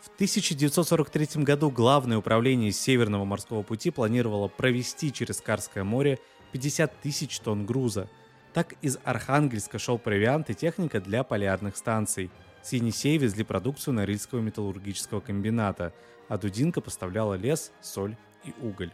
В 0.00 0.08
1943 0.16 1.42
году 1.44 1.70
Главное 1.70 2.16
управление 2.16 2.72
Северного 2.72 3.24
морского 3.24 3.62
пути 3.62 3.90
планировало 3.90 4.48
провести 4.48 5.12
через 5.12 5.40
Карское 5.40 5.84
море 5.84 6.18
50 6.52 7.00
тысяч 7.02 7.38
тонн 7.38 7.66
груза– 7.66 8.08
так 8.56 8.72
из 8.80 8.98
Архангельска 9.04 9.78
шел 9.78 9.98
провиант 9.98 10.48
и 10.48 10.54
техника 10.54 10.98
для 10.98 11.24
полярных 11.24 11.76
станций. 11.76 12.30
С 12.62 12.72
Енисея 12.72 13.18
везли 13.18 13.44
продукцию 13.44 13.92
Норильского 13.92 14.40
металлургического 14.40 15.20
комбината, 15.20 15.92
а 16.30 16.38
Дудинка 16.38 16.80
поставляла 16.80 17.34
лес, 17.34 17.70
соль 17.82 18.16
и 18.44 18.54
уголь. 18.62 18.90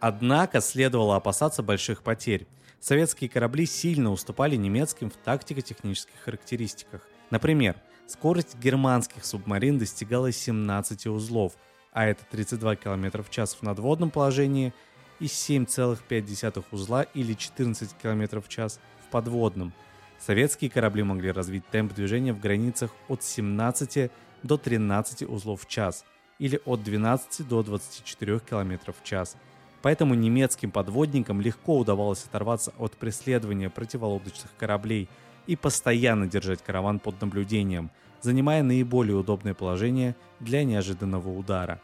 Однако 0.00 0.60
следовало 0.60 1.14
опасаться 1.14 1.62
больших 1.62 2.02
потерь. 2.02 2.48
Советские 2.80 3.30
корабли 3.30 3.66
сильно 3.66 4.10
уступали 4.10 4.56
немецким 4.56 5.10
в 5.10 5.16
тактико-технических 5.16 6.18
характеристиках. 6.18 7.08
Например, 7.30 7.76
скорость 8.08 8.58
германских 8.58 9.24
субмарин 9.24 9.78
достигала 9.78 10.32
17 10.32 11.06
узлов, 11.06 11.52
а 11.92 12.04
это 12.04 12.24
32 12.32 12.74
км 12.74 13.22
в 13.22 13.30
час 13.30 13.54
в 13.54 13.62
надводном 13.62 14.10
положении 14.10 14.74
и 15.20 15.26
7,5 15.26 16.64
узла 16.72 17.04
или 17.14 17.34
14 17.34 17.96
км 18.02 18.40
в 18.40 18.48
час 18.48 18.80
подводным. 19.04 19.72
Советские 20.18 20.70
корабли 20.70 21.02
могли 21.02 21.30
развить 21.30 21.66
темп 21.68 21.94
движения 21.94 22.32
в 22.32 22.40
границах 22.40 22.90
от 23.08 23.22
17 23.22 24.10
до 24.42 24.56
13 24.56 25.22
узлов 25.28 25.62
в 25.62 25.68
час 25.68 26.04
или 26.38 26.60
от 26.64 26.82
12 26.82 27.46
до 27.46 27.62
24 27.62 28.40
км 28.40 28.92
в 28.92 29.04
час. 29.04 29.36
Поэтому 29.82 30.14
немецким 30.14 30.70
подводникам 30.70 31.40
легко 31.40 31.78
удавалось 31.78 32.24
оторваться 32.24 32.72
от 32.78 32.92
преследования 32.96 33.68
противолодочных 33.68 34.50
кораблей 34.56 35.08
и 35.46 35.56
постоянно 35.56 36.26
держать 36.26 36.62
караван 36.62 37.00
под 37.00 37.20
наблюдением, 37.20 37.90
занимая 38.22 38.62
наиболее 38.62 39.16
удобное 39.16 39.52
положение 39.52 40.16
для 40.40 40.64
неожиданного 40.64 41.28
удара. 41.28 41.80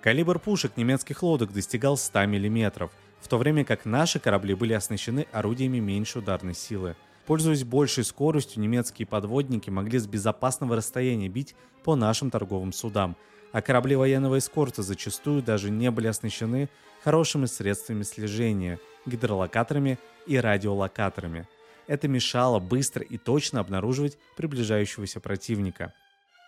Калибр 0.00 0.38
пушек 0.38 0.76
немецких 0.76 1.22
лодок 1.22 1.52
достигал 1.52 1.96
100 1.96 2.20
мм– 2.26 2.90
в 3.20 3.28
то 3.28 3.38
время 3.38 3.64
как 3.64 3.84
наши 3.84 4.18
корабли 4.18 4.54
были 4.54 4.72
оснащены 4.72 5.26
орудиями 5.32 5.78
меньшей 5.78 6.20
ударной 6.20 6.54
силы. 6.54 6.96
Пользуясь 7.26 7.64
большей 7.64 8.04
скоростью, 8.04 8.62
немецкие 8.62 9.06
подводники 9.06 9.68
могли 9.68 9.98
с 9.98 10.06
безопасного 10.06 10.76
расстояния 10.76 11.28
бить 11.28 11.56
по 11.82 11.96
нашим 11.96 12.30
торговым 12.30 12.72
судам, 12.72 13.16
а 13.52 13.62
корабли 13.62 13.96
военного 13.96 14.38
эскорта 14.38 14.82
зачастую 14.82 15.42
даже 15.42 15.70
не 15.70 15.90
были 15.90 16.06
оснащены 16.06 16.68
хорошими 17.02 17.46
средствами 17.46 18.02
слежения, 18.02 18.78
гидролокаторами 19.06 19.98
и 20.26 20.36
радиолокаторами. 20.38 21.48
Это 21.88 22.08
мешало 22.08 22.58
быстро 22.58 23.02
и 23.02 23.16
точно 23.16 23.60
обнаруживать 23.60 24.18
приближающегося 24.36 25.20
противника. 25.20 25.94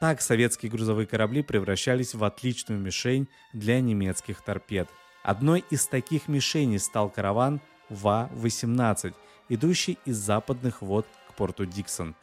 Так 0.01 0.21
советские 0.21 0.71
грузовые 0.71 1.07
корабли 1.07 1.43
превращались 1.43 2.15
в 2.15 2.23
отличную 2.23 2.81
мишень 2.81 3.29
для 3.53 3.81
немецких 3.81 4.43
торпед– 4.43 4.89
Одной 5.28 5.62
из 5.68 5.87
таких 5.87 6.26
мишеней 6.26 6.78
стал 6.78 7.11
караван 7.11 7.61
ВА-18, 7.90 9.12
идущий 9.50 9.99
из 10.06 10.16
западных 10.16 10.80
вод 10.80 11.06
к 11.28 11.35
порту 11.35 11.66
Диксон. 11.66 12.14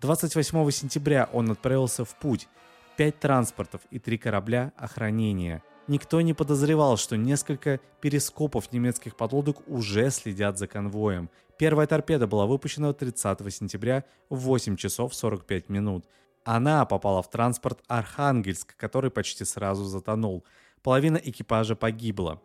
28 0.00 0.70
сентября 0.70 1.28
он 1.32 1.50
отправился 1.50 2.04
в 2.04 2.14
путь. 2.14 2.46
Пять 2.96 3.18
транспортов 3.18 3.80
и 3.90 3.98
три 3.98 4.16
корабля 4.16 4.72
охранения. 4.76 5.60
Никто 5.88 6.20
не 6.20 6.34
подозревал, 6.34 6.96
что 6.98 7.16
несколько 7.16 7.80
перископов 8.00 8.70
немецких 8.70 9.16
подлодок 9.16 9.68
уже 9.68 10.08
следят 10.10 10.56
за 10.56 10.68
конвоем. 10.68 11.30
Первая 11.58 11.88
торпеда 11.88 12.28
была 12.28 12.46
выпущена 12.46 12.92
30 12.92 13.52
сентября 13.52 14.04
в 14.30 14.36
8 14.36 14.76
часов 14.76 15.16
45 15.16 15.68
минут. 15.68 16.04
Она 16.44 16.84
попала 16.84 17.22
в 17.22 17.30
транспорт 17.30 17.80
«Архангельск», 17.88 18.76
который 18.76 19.10
почти 19.10 19.44
сразу 19.44 19.82
затонул. 19.84 20.44
Половина 20.82 21.16
экипажа 21.16 21.76
погибла. 21.76 22.42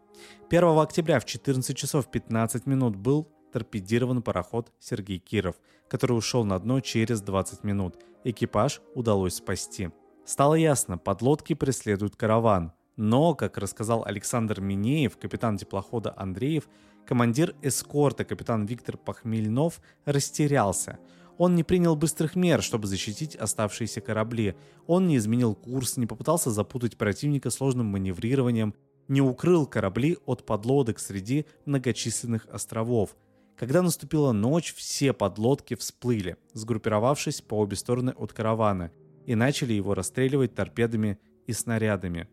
1 0.50 0.64
октября 0.78 1.20
в 1.20 1.26
14 1.26 1.76
часов 1.76 2.12
15 2.12 2.68
минут 2.68 2.96
был 2.96 3.28
торпедирован 3.52 4.22
пароход 4.22 4.72
Сергей 4.80 5.18
Киров, 5.18 5.56
который 5.88 6.16
ушел 6.16 6.44
на 6.46 6.60
дно 6.60 6.80
через 6.80 7.22
20 7.22 7.64
минут. 7.64 7.96
Экипаж 8.24 8.82
удалось 8.94 9.36
спасти. 9.36 9.90
Стало 10.24 10.54
ясно, 10.54 11.00
подлодки 11.00 11.56
преследуют 11.56 12.16
караван. 12.16 12.74
Но, 12.96 13.34
как 13.34 13.58
рассказал 13.58 14.04
Александр 14.06 14.62
Минеев, 14.62 15.18
капитан 15.18 15.58
теплохода 15.58 16.14
Андреев, 16.16 16.68
командир 17.08 17.56
эскорта 17.64 18.24
капитан 18.24 18.66
Виктор 18.66 18.98
Похмельнов 18.98 19.82
растерялся. 20.06 21.00
Он 21.38 21.56
не 21.56 21.64
принял 21.64 21.96
быстрых 21.96 22.36
мер, 22.36 22.62
чтобы 22.64 22.88
защитить 22.88 23.36
оставшиеся 23.36 24.02
корабли. 24.02 24.56
Он 24.88 25.08
не 25.08 25.18
изменил 25.18 25.54
курс, 25.54 25.98
не 25.98 26.08
попытался 26.08 26.50
запутать 26.50 26.98
противника 26.98 27.50
сложным 27.50 27.88
маневрированием, 27.88 28.74
не 29.08 29.22
укрыл 29.22 29.66
корабли 29.66 30.18
от 30.26 30.46
подлодок 30.46 31.00
среди 31.00 31.46
многочисленных 31.66 32.48
островов. 32.52 33.16
Когда 33.56 33.82
наступила 33.82 34.32
ночь, 34.32 34.74
все 34.74 35.14
подлодки 35.14 35.76
всплыли, 35.76 36.38
сгруппировавшись 36.54 37.42
по 37.42 37.56
обе 37.56 37.76
стороны 37.76 38.12
от 38.12 38.34
каравана. 38.34 38.92
и 39.26 39.36
начали 39.36 39.74
его 39.74 39.94
расстреливать 39.94 40.56
торпедами 40.56 41.20
и 41.48 41.52
снарядами. 41.52 42.30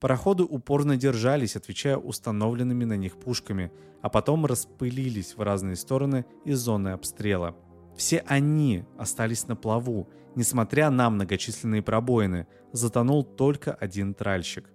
Пароходы 0.00 0.42
упорно 0.42 0.98
держались, 0.98 1.56
отвечая 1.56 1.96
установленными 1.96 2.84
на 2.84 2.98
них 2.98 3.16
пушками, 3.16 3.72
а 4.02 4.10
потом 4.10 4.44
распылились 4.44 5.34
в 5.34 5.40
разные 5.40 5.76
стороны 5.76 6.26
из 6.44 6.58
зоны 6.58 6.90
обстрела. 6.90 7.56
Все 7.96 8.18
они 8.26 8.84
остались 8.98 9.48
на 9.48 9.56
плаву, 9.56 10.08
несмотря 10.34 10.90
на 10.90 11.08
многочисленные 11.08 11.82
пробоины, 11.82 12.46
затонул 12.72 13.24
только 13.24 13.72
один 13.72 14.12
тральщик. 14.14 14.70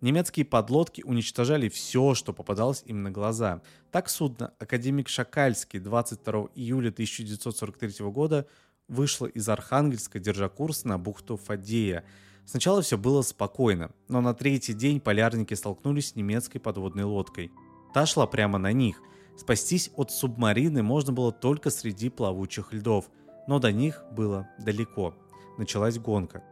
Немецкие 0.00 0.44
подлодки 0.44 1.02
уничтожали 1.02 1.68
все, 1.68 2.14
что 2.14 2.32
попадалось 2.32 2.82
им 2.84 3.02
на 3.02 3.10
глаза. 3.10 3.62
Так 3.90 4.10
судно 4.10 4.52
«Академик 4.58 5.08
Шакальский» 5.08 5.78
22 5.78 6.48
июля 6.54 6.90
1943 6.90 8.04
года 8.10 8.46
вышло 8.88 9.26
из 9.26 9.48
Архангельска, 9.48 10.18
держа 10.18 10.48
курс 10.48 10.84
на 10.84 10.98
бухту 10.98 11.36
Фадея. 11.36 12.04
Сначала 12.44 12.82
все 12.82 12.98
было 12.98 13.22
спокойно, 13.22 13.90
но 14.08 14.20
на 14.20 14.34
третий 14.34 14.74
день 14.74 15.00
полярники 15.00 15.54
столкнулись 15.54 16.10
с 16.10 16.14
немецкой 16.14 16.58
подводной 16.58 17.04
лодкой. 17.04 17.50
Та 17.94 18.06
шла 18.06 18.26
прямо 18.26 18.58
на 18.58 18.72
них. 18.72 19.00
Спастись 19.36 19.90
от 19.96 20.10
субмарины 20.10 20.82
можно 20.82 21.12
было 21.12 21.30
только 21.30 21.70
среди 21.70 22.08
плавучих 22.08 22.72
льдов, 22.72 23.10
но 23.46 23.58
до 23.58 23.70
них 23.70 24.02
было 24.12 24.48
далеко. 24.58 25.14
Началась 25.58 25.98
гонка. 25.98 26.42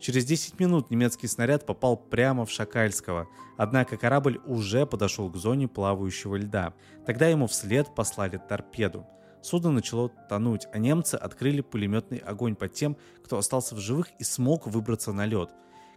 Через 0.00 0.24
10 0.24 0.58
минут 0.58 0.90
немецкий 0.90 1.26
снаряд 1.26 1.66
попал 1.66 1.96
прямо 1.98 2.46
в 2.46 2.50
Шакальского, 2.50 3.28
однако 3.58 3.98
корабль 3.98 4.40
уже 4.46 4.86
подошел 4.86 5.30
к 5.30 5.36
зоне 5.36 5.68
плавающего 5.68 6.36
льда. 6.36 6.72
Тогда 7.04 7.28
ему 7.28 7.46
вслед 7.46 7.94
послали 7.94 8.38
торпеду. 8.38 9.06
Судно 9.42 9.70
начало 9.70 10.08
тонуть, 10.08 10.66
а 10.72 10.78
немцы 10.78 11.16
открыли 11.16 11.60
пулеметный 11.60 12.18
огонь 12.18 12.56
по 12.56 12.68
тем, 12.68 12.96
кто 13.22 13.36
остался 13.36 13.74
в 13.74 13.78
живых 13.78 14.08
и 14.18 14.24
смог 14.24 14.66
выбраться 14.66 15.12
на 15.12 15.26
лед. 15.26 15.50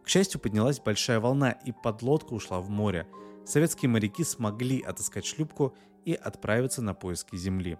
К 0.04 0.10
счастью, 0.10 0.42
поднялась 0.42 0.82
большая 0.82 1.22
волна, 1.22 1.52
и 1.52 1.72
подлодка 1.72 2.34
ушла 2.34 2.60
в 2.60 2.70
море. 2.70 3.08
Советские 3.46 3.90
моряки 3.90 4.26
смогли 4.26 4.82
отыскать 4.82 5.26
шлюпку 5.26 5.74
и 6.06 6.14
отправиться 6.14 6.82
на 6.82 6.94
поиски 6.94 7.36
земли. 7.36 7.78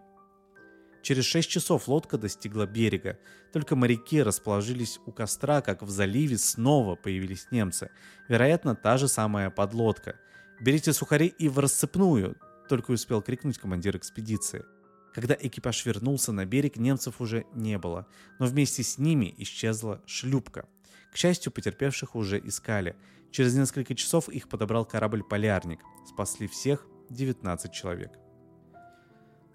Через 1.04 1.26
6 1.26 1.50
часов 1.50 1.88
лодка 1.88 2.18
достигла 2.18 2.66
берега. 2.66 3.20
Только 3.52 3.76
моряки 3.76 4.24
расположились 4.24 5.00
у 5.06 5.12
костра, 5.12 5.62
как 5.62 5.84
в 5.84 5.90
заливе 5.90 6.38
снова 6.38 6.96
появились 6.96 7.48
немцы. 7.52 7.92
Вероятно, 8.30 8.74
та 8.76 8.98
же 8.98 9.08
самая 9.08 9.50
подлодка. 9.50 10.16
«Берите 10.62 10.94
сухари 10.94 11.28
и 11.28 11.50
в 11.50 11.60
рассыпную!» 11.60 12.38
только 12.70 12.92
успел 12.92 13.22
крикнуть 13.22 13.58
командир 13.58 13.98
экспедиции. 13.98 14.64
Когда 15.14 15.38
экипаж 15.40 15.86
вернулся 15.86 16.32
на 16.32 16.46
берег, 16.46 16.78
немцев 16.78 17.22
уже 17.22 17.46
не 17.54 17.78
было, 17.78 18.08
но 18.40 18.48
вместе 18.48 18.82
с 18.82 18.98
ними 18.98 19.34
исчезла 19.38 20.02
шлюпка. 20.08 20.66
К 21.12 21.18
счастью, 21.18 21.52
потерпевших 21.52 22.16
уже 22.16 22.40
искали. 22.40 22.96
Через 23.32 23.54
несколько 23.54 23.94
часов 23.94 24.30
их 24.30 24.50
подобрал 24.50 24.86
корабль 24.86 25.24
«Полярник». 25.24 25.82
Спасли 26.08 26.48
всех 26.48 26.88
19 27.10 27.72
человек. 27.72 28.12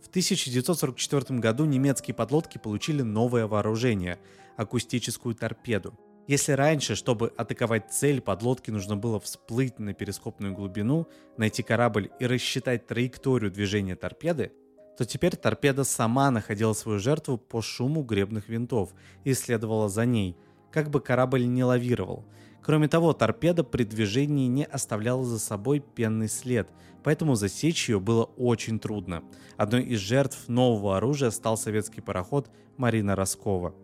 В 0.01 0.09
1944 0.09 1.39
году 1.41 1.65
немецкие 1.65 2.15
подлодки 2.15 2.59
получили 2.59 3.03
новое 3.03 3.47
вооружение– 3.47 4.19
акустическую 4.57 5.35
торпеду. 5.35 5.95
Если 6.27 6.53
раньше, 6.53 6.95
чтобы 6.95 7.33
атаковать 7.37 7.93
цель, 7.93 8.21
подлодке 8.21 8.71
нужно 8.71 8.97
было 8.97 9.19
всплыть 9.19 9.79
на 9.79 9.95
перископную 9.95 10.55
глубину, 10.55 11.09
найти 11.37 11.63
корабль 11.63 12.11
и 12.21 12.27
рассчитать 12.27 12.87
траекторию 12.87 13.51
движения 13.51 13.97
торпеды, 13.97 14.53
то 14.99 15.05
теперь 15.05 15.37
торпеда 15.37 15.85
сама 15.85 16.31
находила 16.31 16.73
свою 16.73 16.99
жертву 16.99 17.39
по 17.39 17.63
шуму 17.63 18.03
гребных 18.03 18.49
винтов 18.49 18.93
и 19.25 19.33
следовала 19.33 19.89
за 19.89 20.05
ней, 20.05 20.37
как 20.71 20.91
бы 20.91 21.01
корабль 21.01 21.47
не 21.47 21.65
лавировал– 21.65 22.25
Кроме 22.63 22.89
того, 22.89 23.13
торпеда 23.13 23.65
при 23.65 23.85
движении 23.85 24.47
не 24.47 24.65
оставляла 24.65 25.25
за 25.25 25.39
собой 25.39 25.81
пенный 25.81 26.29
след, 26.29 26.69
поэтому 27.03 27.35
засечь 27.35 27.89
ее 27.89 28.01
было 28.01 28.25
очень 28.37 28.79
трудно. 28.79 29.23
Одной 29.57 29.83
из 29.83 30.01
жертв 30.01 30.49
нового 30.49 30.97
оружия 30.97 31.31
стал 31.31 31.57
советский 31.57 32.01
пароход 32.01 32.51
«Марина 32.77 33.17
Роскова». 33.17 33.75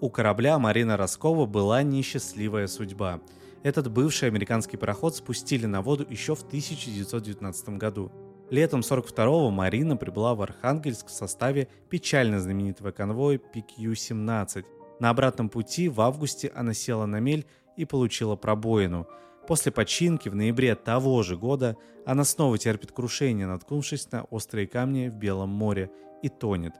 У 0.00 0.10
корабля 0.10 0.58
Марина 0.58 0.96
Роскова 0.96 1.46
была 1.46 1.82
несчастливая 1.82 2.66
судьба. 2.66 3.20
Этот 3.62 3.90
бывший 3.90 4.28
американский 4.28 4.76
пароход 4.76 5.16
спустили 5.16 5.64
на 5.64 5.80
воду 5.80 6.04
еще 6.08 6.34
в 6.34 6.42
1919 6.42 7.68
году. 7.70 8.12
Летом 8.50 8.80
42-го 8.80 9.50
Марина 9.50 9.96
прибыла 9.96 10.34
в 10.34 10.42
Архангельск 10.42 11.06
в 11.06 11.10
составе 11.10 11.68
печально 11.88 12.40
знаменитого 12.40 12.90
конвоя 12.90 13.38
PQ-17. 13.38 14.66
На 15.00 15.10
обратном 15.10 15.48
пути 15.48 15.88
в 15.88 16.00
августе 16.02 16.52
она 16.54 16.74
села 16.74 17.06
на 17.06 17.20
мель 17.20 17.46
и 17.76 17.84
получила 17.84 18.36
пробоину. 18.36 19.06
После 19.46 19.70
починки 19.72 20.28
в 20.28 20.34
ноябре 20.34 20.74
того 20.74 21.22
же 21.22 21.36
года 21.36 21.76
она 22.06 22.24
снова 22.24 22.56
терпит 22.58 22.92
крушение, 22.92 23.46
наткнувшись 23.46 24.10
на 24.10 24.24
острые 24.24 24.66
камни 24.66 25.08
в 25.08 25.16
Белом 25.16 25.50
море, 25.50 25.90
и 26.22 26.28
тонет. 26.30 26.72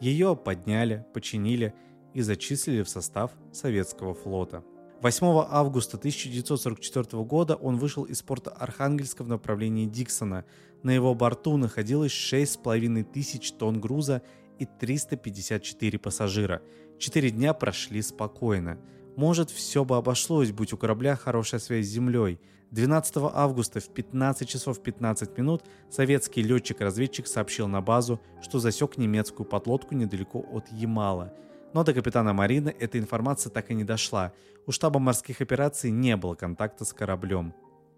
Ее 0.00 0.36
подняли, 0.36 1.06
починили 1.14 1.72
и 2.12 2.20
зачислили 2.20 2.82
в 2.82 2.88
состав 2.88 3.30
советского 3.52 4.12
флота. 4.12 4.62
8 5.00 5.26
августа 5.50 5.96
1944 5.96 7.22
года 7.24 7.56
он 7.56 7.76
вышел 7.76 8.04
из 8.04 8.22
порта 8.22 8.50
Архангельска 8.50 9.22
в 9.22 9.28
направлении 9.28 9.86
Диксона. 9.86 10.44
На 10.82 10.90
его 10.90 11.14
борту 11.14 11.56
находилось 11.56 12.12
6,5 12.12 13.04
тысяч 13.04 13.52
тонн 13.52 13.80
груза 13.80 14.22
и 14.58 14.66
354 14.66 15.98
пассажира. 15.98 16.62
Четыре 16.98 17.30
дня 17.30 17.52
прошли 17.52 18.00
спокойно. 18.00 18.78
Может, 19.16 19.50
все 19.50 19.84
бы 19.84 19.96
обошлось, 19.96 20.50
будь 20.50 20.72
у 20.72 20.76
корабля 20.76 21.16
хорошая 21.16 21.60
связь 21.60 21.86
с 21.86 21.90
землей. 21.90 22.40
12 22.72 23.16
августа 23.32 23.78
в 23.78 23.88
15 23.88 24.48
часов 24.48 24.82
15 24.82 25.38
минут 25.38 25.62
советский 25.90 26.42
летчик-разведчик 26.42 27.28
сообщил 27.28 27.68
на 27.68 27.80
базу, 27.80 28.20
что 28.42 28.58
засек 28.58 28.96
немецкую 28.96 29.46
подлодку 29.46 29.94
недалеко 29.94 30.44
от 30.50 30.66
Ямала. 30.72 31.32
Но 31.72 31.84
до 31.84 31.94
капитана 31.94 32.32
Марины 32.32 32.74
эта 32.80 32.98
информация 32.98 33.50
так 33.50 33.70
и 33.70 33.74
не 33.74 33.84
дошла. 33.84 34.32
У 34.66 34.72
штаба 34.72 34.98
морских 34.98 35.40
операций 35.40 35.92
не 35.92 36.16
было 36.16 36.34
контакта 36.34 36.84
с 36.84 36.92
кораблем. 36.92 37.54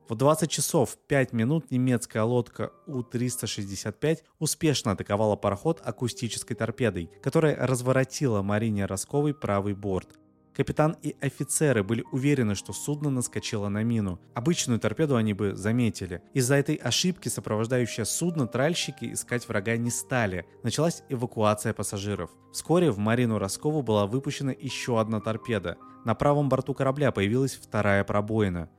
В 0.08 0.14
20 0.14 0.50
часов 0.50 0.98
5 1.08 1.32
минут 1.32 1.70
немецкая 1.70 2.22
лодка 2.22 2.70
У-365 2.86 4.18
успешно 4.38 4.92
атаковала 4.92 5.36
пароход 5.36 5.80
акустической 5.82 6.54
торпедой, 6.54 7.10
которая 7.22 7.56
разворотила 7.66 8.42
Марине 8.42 8.84
Росковой 8.84 9.34
правый 9.34 9.74
борт. 9.74 10.18
Капитан 10.56 10.96
и 11.02 11.14
офицеры 11.20 11.84
были 11.84 12.02
уверены, 12.12 12.54
что 12.54 12.72
судно 12.72 13.10
наскочило 13.10 13.68
на 13.68 13.82
мину. 13.82 14.18
Обычную 14.32 14.80
торпеду 14.80 15.14
они 15.16 15.34
бы 15.34 15.54
заметили. 15.54 16.22
Из-за 16.32 16.54
этой 16.54 16.76
ошибки 16.76 17.28
сопровождающее 17.28 18.06
судно 18.06 18.46
тральщики 18.46 19.12
искать 19.12 19.46
врага 19.46 19.76
не 19.76 19.90
стали. 19.90 20.46
Началась 20.62 21.02
эвакуация 21.10 21.74
пассажиров. 21.74 22.30
Вскоре 22.54 22.90
в 22.90 22.96
Марину 22.96 23.38
Роскову 23.38 23.82
была 23.82 24.06
выпущена 24.06 24.52
еще 24.58 24.98
одна 24.98 25.20
торпеда. 25.20 25.76
На 26.06 26.14
правом 26.14 26.48
борту 26.48 26.72
корабля 26.72 27.12
появилась 27.12 27.54
вторая 27.54 28.02
пробоина. 28.02 28.70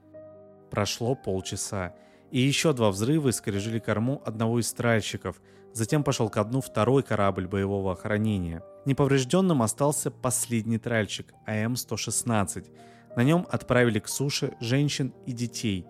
Прошло 0.72 1.14
полчаса. 1.14 1.94
И 2.32 2.40
еще 2.40 2.74
два 2.74 2.92
взрыва 2.92 3.30
искорежили 3.30 3.80
корму 3.80 4.22
одного 4.26 4.60
из 4.60 4.72
тральщиков. 4.74 5.42
Затем 5.74 6.04
пошел 6.04 6.30
ко 6.30 6.44
дну 6.44 6.62
второй 6.62 7.04
корабль 7.04 7.48
боевого 7.48 7.94
охранения. 7.94 8.64
Неповрежденным 8.86 9.62
остался 9.62 10.12
последний 10.12 10.78
тральщик 10.78 11.34
АМ-116. 11.46 12.68
На 13.16 13.24
нем 13.24 13.48
отправили 13.50 14.00
к 14.00 14.08
суше 14.08 14.56
женщин 14.60 15.14
и 15.26 15.32
детей. 15.32 15.86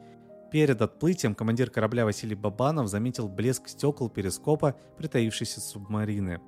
Перед 0.52 0.82
отплытием 0.82 1.36
командир 1.36 1.70
корабля 1.70 2.06
Василий 2.06 2.36
Бабанов 2.36 2.88
заметил 2.88 3.28
блеск 3.28 3.68
стекол 3.68 4.10
перископа 4.10 4.76
притаившейся 4.98 5.60
субмарины. 5.60 6.40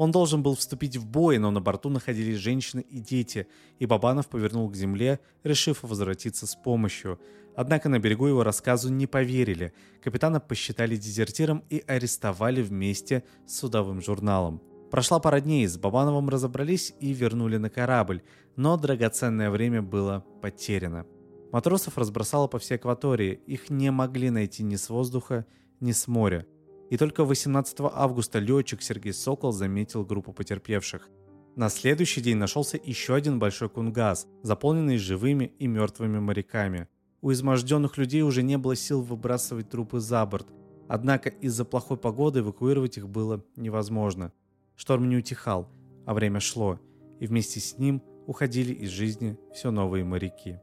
Он 0.00 0.12
должен 0.12 0.42
был 0.42 0.54
вступить 0.54 0.96
в 0.96 1.06
бой, 1.06 1.36
но 1.36 1.50
на 1.50 1.60
борту 1.60 1.90
находились 1.90 2.38
женщины 2.38 2.80
и 2.80 3.00
дети, 3.00 3.46
и 3.78 3.84
Бабанов 3.84 4.28
повернул 4.28 4.70
к 4.70 4.74
земле, 4.74 5.20
решив 5.44 5.82
возвратиться 5.82 6.46
с 6.46 6.54
помощью. 6.54 7.20
Однако 7.54 7.90
на 7.90 7.98
берегу 7.98 8.26
его 8.26 8.42
рассказу 8.42 8.90
не 8.90 9.06
поверили. 9.06 9.74
Капитана 10.02 10.40
посчитали 10.40 10.96
дезертиром 10.96 11.64
и 11.68 11.84
арестовали 11.86 12.62
вместе 12.62 13.24
с 13.46 13.58
судовым 13.58 14.00
журналом. 14.00 14.62
Прошла 14.90 15.20
пара 15.20 15.42
дней, 15.42 15.66
с 15.66 15.76
Бабановым 15.76 16.30
разобрались 16.30 16.94
и 16.98 17.12
вернули 17.12 17.58
на 17.58 17.68
корабль, 17.68 18.22
но 18.56 18.78
драгоценное 18.78 19.50
время 19.50 19.82
было 19.82 20.24
потеряно. 20.40 21.04
Матросов 21.52 21.98
разбросало 21.98 22.46
по 22.46 22.58
всей 22.58 22.76
акватории, 22.76 23.38
их 23.46 23.68
не 23.68 23.90
могли 23.90 24.30
найти 24.30 24.62
ни 24.62 24.76
с 24.76 24.88
воздуха, 24.88 25.44
ни 25.78 25.92
с 25.92 26.08
моря. 26.08 26.46
И 26.90 26.96
только 26.96 27.24
18 27.24 27.78
августа 27.80 28.40
летчик 28.40 28.82
Сергей 28.82 29.12
Сокол 29.12 29.52
заметил 29.52 30.04
группу 30.04 30.32
потерпевших. 30.32 31.08
На 31.56 31.68
следующий 31.68 32.20
день 32.20 32.36
нашелся 32.36 32.78
еще 32.82 33.14
один 33.14 33.38
большой 33.38 33.68
кунгаз, 33.68 34.26
заполненный 34.42 34.98
живыми 34.98 35.52
и 35.58 35.66
мертвыми 35.66 36.18
моряками. 36.18 36.88
У 37.22 37.32
изможденных 37.32 37.96
людей 37.96 38.22
уже 38.22 38.42
не 38.42 38.58
было 38.58 38.74
сил 38.74 39.02
выбрасывать 39.02 39.68
трупы 39.68 40.00
за 40.00 40.24
борт, 40.26 40.48
однако 40.88 41.28
из-за 41.28 41.64
плохой 41.64 41.96
погоды 41.96 42.40
эвакуировать 42.40 42.98
их 42.98 43.08
было 43.08 43.44
невозможно. 43.56 44.32
Шторм 44.74 45.08
не 45.08 45.16
утихал, 45.16 45.68
а 46.06 46.14
время 46.14 46.40
шло, 46.40 46.80
и 47.20 47.26
вместе 47.26 47.60
с 47.60 47.78
ним 47.78 48.02
уходили 48.26 48.72
из 48.72 48.90
жизни 48.90 49.38
все 49.52 49.70
новые 49.70 50.04
моряки. 50.04 50.58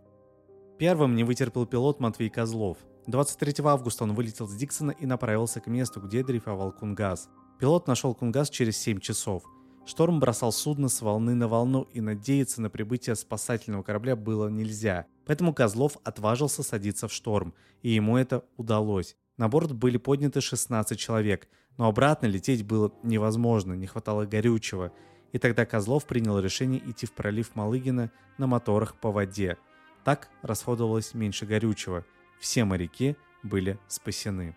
Первым 0.77 1.15
не 1.15 1.23
вытерпел 1.23 1.65
пилот 1.65 1.99
Матвей 1.99 2.29
Козлов. 2.29 2.77
23 3.07 3.63
августа 3.63 4.03
он 4.03 4.13
вылетел 4.13 4.47
с 4.47 4.53
Диксона 4.53 4.91
и 4.91 5.05
направился 5.05 5.61
к 5.61 5.67
месту, 5.67 6.01
где 6.01 6.23
дрейфовал 6.23 6.73
Кунгаз. 6.73 7.29
Пилот 7.57 7.87
нашел 7.87 8.13
Кунгаз 8.13 8.49
через 8.49 8.77
7 8.77 8.99
часов. 8.99 9.43
Шторм 9.85 10.19
бросал 10.19 10.51
судно 10.51 10.89
с 10.89 11.01
волны 11.01 11.33
на 11.33 11.47
волну, 11.47 11.83
и 11.93 12.01
надеяться 12.01 12.61
на 12.61 12.69
прибытие 12.69 13.15
спасательного 13.15 13.83
корабля 13.83 14.17
было 14.17 14.49
нельзя. 14.49 15.05
Поэтому 15.25 15.53
Козлов 15.53 15.97
отважился 16.03 16.63
садиться 16.63 17.07
в 17.07 17.13
шторм, 17.13 17.53
и 17.81 17.91
ему 17.91 18.17
это 18.17 18.43
удалось. 18.57 19.15
На 19.37 19.47
борт 19.47 19.71
были 19.71 19.95
подняты 19.95 20.41
16 20.41 20.99
человек, 20.99 21.47
но 21.77 21.87
обратно 21.87 22.25
лететь 22.25 22.65
было 22.65 22.91
невозможно, 23.03 23.73
не 23.73 23.87
хватало 23.87 24.25
горючего. 24.25 24.91
И 25.31 25.39
тогда 25.39 25.65
Козлов 25.65 26.05
принял 26.05 26.37
решение 26.39 26.81
идти 26.85 27.05
в 27.05 27.13
пролив 27.13 27.55
Малыгина 27.55 28.11
на 28.37 28.47
моторах 28.47 28.99
по 28.99 29.11
воде. 29.11 29.57
Так 30.03 30.27
расходовалось 30.41 31.13
меньше 31.13 31.45
горючего. 31.45 32.03
Все 32.39 32.65
моряки 32.65 33.15
были 33.43 33.79
спасены. 33.87 34.55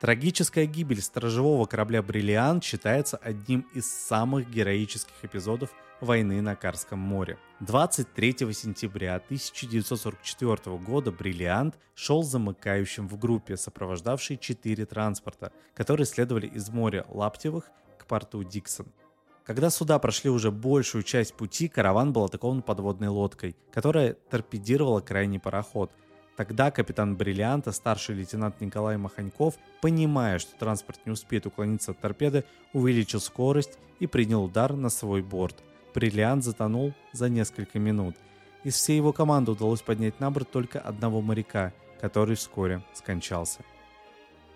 Трагическая 0.00 0.66
гибель 0.66 1.02
сторожевого 1.02 1.66
корабля 1.66 2.02
«Бриллиант» 2.02 2.62
считается 2.62 3.16
одним 3.16 3.66
из 3.74 3.90
самых 3.90 4.48
героических 4.48 5.14
эпизодов 5.22 5.70
войны 6.00 6.40
на 6.40 6.54
Карском 6.54 7.00
море. 7.00 7.36
23 7.58 8.52
сентября 8.54 9.16
1944 9.16 10.78
года 10.78 11.10
«Бриллиант» 11.10 11.76
шел 11.96 12.22
замыкающим 12.22 13.08
в 13.08 13.18
группе, 13.18 13.56
сопровождавшей 13.56 14.38
четыре 14.38 14.86
транспорта, 14.86 15.52
которые 15.74 16.06
следовали 16.06 16.46
из 16.46 16.68
моря 16.68 17.04
Лаптевых 17.08 17.64
к 17.98 18.06
порту 18.06 18.44
Диксон. 18.44 18.86
Когда 19.44 19.68
суда 19.68 19.98
прошли 19.98 20.30
уже 20.30 20.52
большую 20.52 21.02
часть 21.02 21.34
пути, 21.34 21.66
караван 21.66 22.12
был 22.12 22.24
атакован 22.24 22.62
подводной 22.62 23.08
лодкой, 23.08 23.56
которая 23.72 24.12
торпедировала 24.12 25.00
крайний 25.00 25.40
пароход– 25.40 25.90
Тогда 26.38 26.70
капитан 26.70 27.16
«Бриллианта», 27.16 27.72
старший 27.72 28.14
лейтенант 28.14 28.60
Николай 28.60 28.96
Маханьков, 28.96 29.54
понимая, 29.82 30.38
что 30.38 30.56
транспорт 30.56 31.00
не 31.04 31.10
успеет 31.10 31.46
уклониться 31.46 31.90
от 31.90 31.98
торпеды, 31.98 32.44
увеличил 32.72 33.18
скорость 33.18 33.76
и 33.98 34.06
принял 34.06 34.44
удар 34.44 34.72
на 34.74 34.88
свой 34.88 35.20
борт. 35.20 35.56
«Бриллиант» 35.96 36.44
затонул 36.44 36.94
за 37.12 37.28
несколько 37.28 37.80
минут. 37.80 38.14
Из 38.62 38.74
всей 38.74 38.96
его 38.96 39.12
команды 39.12 39.50
удалось 39.50 39.82
поднять 39.82 40.20
на 40.20 40.30
борт 40.30 40.48
только 40.48 40.78
одного 40.78 41.20
моряка, 41.22 41.72
который 42.00 42.36
вскоре 42.36 42.84
скончался. 42.94 43.64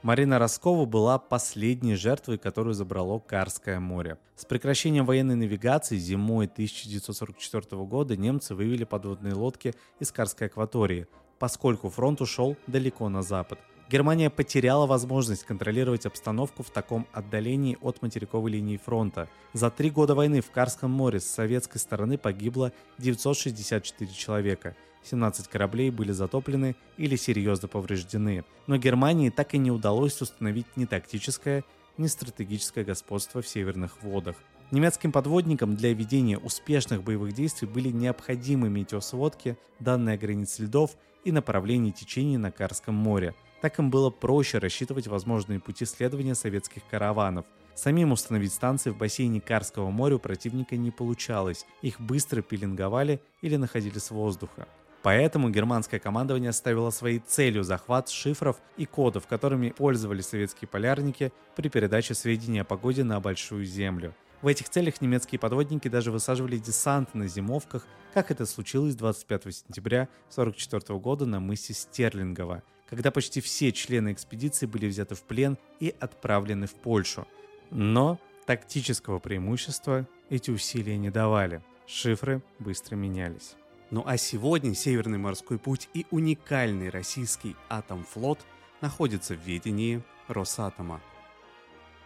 Марина 0.03 0.39
Роскова 0.39 0.87
была 0.87 1.19
последней 1.19 1.97
жертвой, 1.97 2.39
которую 2.39 2.75
забрало 2.75 3.19
Карское 3.19 3.81
море. 3.81 4.19
С 4.37 4.45
прекращением 4.45 5.05
военной 5.05 5.35
навигации 5.35 5.97
зимой 5.97 6.47
1944 6.47 7.83
года 7.87 8.17
немцы 8.17 8.55
вывели 8.55 8.85
подводные 8.85 9.35
лодки 9.35 9.75
из 9.99 10.13
Карской 10.13 10.47
акватории– 10.47 11.09
поскольку 11.43 11.91
фронт 11.91 12.21
ушел 12.21 12.57
далеко 12.69 13.09
на 13.09 13.23
запад. 13.23 13.59
Германия 13.91 14.31
потеряла 14.31 14.87
возможность 14.87 15.43
контролировать 15.43 16.07
обстановку 16.07 16.63
в 16.63 16.71
таком 16.71 17.09
отдалении 17.13 17.77
от 17.81 18.01
материковой 18.01 18.53
линии 18.53 18.77
фронта. 18.77 19.29
За 19.53 19.69
три 19.69 19.91
года 19.91 20.15
войны 20.15 20.41
в 20.41 20.53
Карском 20.53 20.93
море 20.93 21.19
с 21.19 21.25
советской 21.25 21.79
стороны 21.79 22.17
погибло 22.17 22.71
964 22.99 24.13
человека. 24.13 24.77
17 25.03 25.49
кораблей 25.49 25.91
были 25.91 26.13
затоплены 26.13 26.77
или 26.97 27.17
серьезно 27.17 27.67
повреждены. 27.67 28.45
Но 28.69 28.77
Германии 28.77 29.31
так 29.31 29.53
и 29.55 29.59
не 29.59 29.73
удалось 29.73 30.23
установить 30.23 30.69
ни 30.77 30.85
тактическое, 30.85 31.65
ни 31.99 32.07
стратегическое 32.07 32.85
господство 32.85 33.43
в 33.43 33.49
северных 33.49 34.01
водах. 34.05 34.37
Немецким 34.73 35.13
подводникам 35.13 35.77
для 35.77 35.93
ведения 35.93 36.39
успешных 36.39 37.03
боевых 37.03 37.35
действий 37.35 37.69
были 37.69 37.91
необходимы 37.91 38.71
метеосводки, 38.71 39.59
данные 39.81 40.15
о 40.15 40.19
границе 40.19 40.63
льдов 40.63 40.93
и 41.25 41.31
направлении 41.31 41.91
течения 41.91 42.39
на 42.39 42.51
Карском 42.51 42.95
море. 42.95 43.35
Так 43.61 43.79
им 43.79 43.91
было 43.91 44.09
проще 44.09 44.57
рассчитывать 44.57 45.09
возможные 45.09 45.61
пути 45.61 45.85
следования 45.85 46.35
советских 46.35 46.87
караванов. 46.91 47.45
Самим 47.75 48.13
установить 48.13 48.55
станции 48.55 48.89
в 48.89 48.97
бассейне 48.97 49.43
Карского 49.43 49.91
моря 49.91 50.17
у 50.17 50.19
противника 50.19 50.75
не 50.79 50.91
получалось, 50.91 51.67
их 51.83 52.01
быстро 52.01 52.41
пеленговали 52.41 53.21
или 53.43 53.57
находили 53.57 53.99
с 53.99 54.11
воздуха. 54.11 54.67
Поэтому 55.03 55.51
германское 55.51 56.01
командование 56.01 56.53
ставило 56.53 56.89
своей 56.89 57.19
целью 57.19 57.63
захват 57.63 58.09
шифров 58.09 58.57
и 58.79 58.87
кодов, 58.87 59.27
которыми 59.27 59.69
пользовались 59.69 60.29
советские 60.29 60.69
полярники 60.69 61.31
при 61.57 61.69
передаче 61.69 62.15
сведений 62.15 62.61
о 62.61 62.65
погоде 62.65 63.05
на 63.05 63.21
Большую 63.21 63.67
Землю. 63.67 64.15
В 64.43 64.49
этих 64.49 64.69
целях 64.69 65.01
немецкие 65.01 65.39
подводники 65.39 65.87
даже 65.87 66.11
высаживали 66.11 66.59
десант 66.59 67.15
на 67.15 67.29
зимовках, 67.29 67.87
как 68.13 68.33
это 68.33 68.45
случилось 68.45 68.97
25 68.97 69.43
сентября 69.55 70.09
1944 70.31 70.99
года 70.99 71.27
на 71.27 71.39
мысе 71.39 71.73
Стерлингово, 71.73 72.65
когда 72.91 73.13
почти 73.13 73.41
все 73.41 73.71
члены 73.71 74.13
экспедиции 74.13 74.67
были 74.67 74.89
взяты 74.89 75.15
в 75.15 75.23
плен 75.23 75.59
и 75.79 75.95
отправлены 76.01 76.67
в 76.67 76.75
Польшу. 76.75 77.27
Но 77.71 78.19
тактического 78.45 79.21
преимущества 79.21 80.09
эти 80.29 80.51
усилия 80.51 80.99
не 80.99 81.11
давали. 81.11 81.63
Шифры 81.87 82.43
быстро 82.59 82.97
менялись. 82.97 83.55
Ну 83.91 84.03
а 84.05 84.17
сегодня 84.17 84.75
Северный 84.75 85.19
морской 85.19 85.59
путь 85.59 85.89
и 85.95 86.05
уникальный 86.11 86.91
российский 86.91 87.55
Атомфлот 87.69 88.41
находятся 88.81 89.37
в 89.37 89.47
ведении 89.47 90.03
Росатома. 90.27 91.01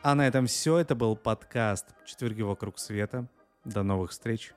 А 0.03 0.15
на 0.15 0.27
этом 0.27 0.47
все. 0.47 0.79
Это 0.79 0.95
был 0.95 1.17
подкаст 1.17 1.87
«Четверги 2.05 2.43
вокруг 2.43 2.79
света». 2.79 3.27
До 3.65 3.83
новых 3.83 4.13
встреч. 4.13 4.55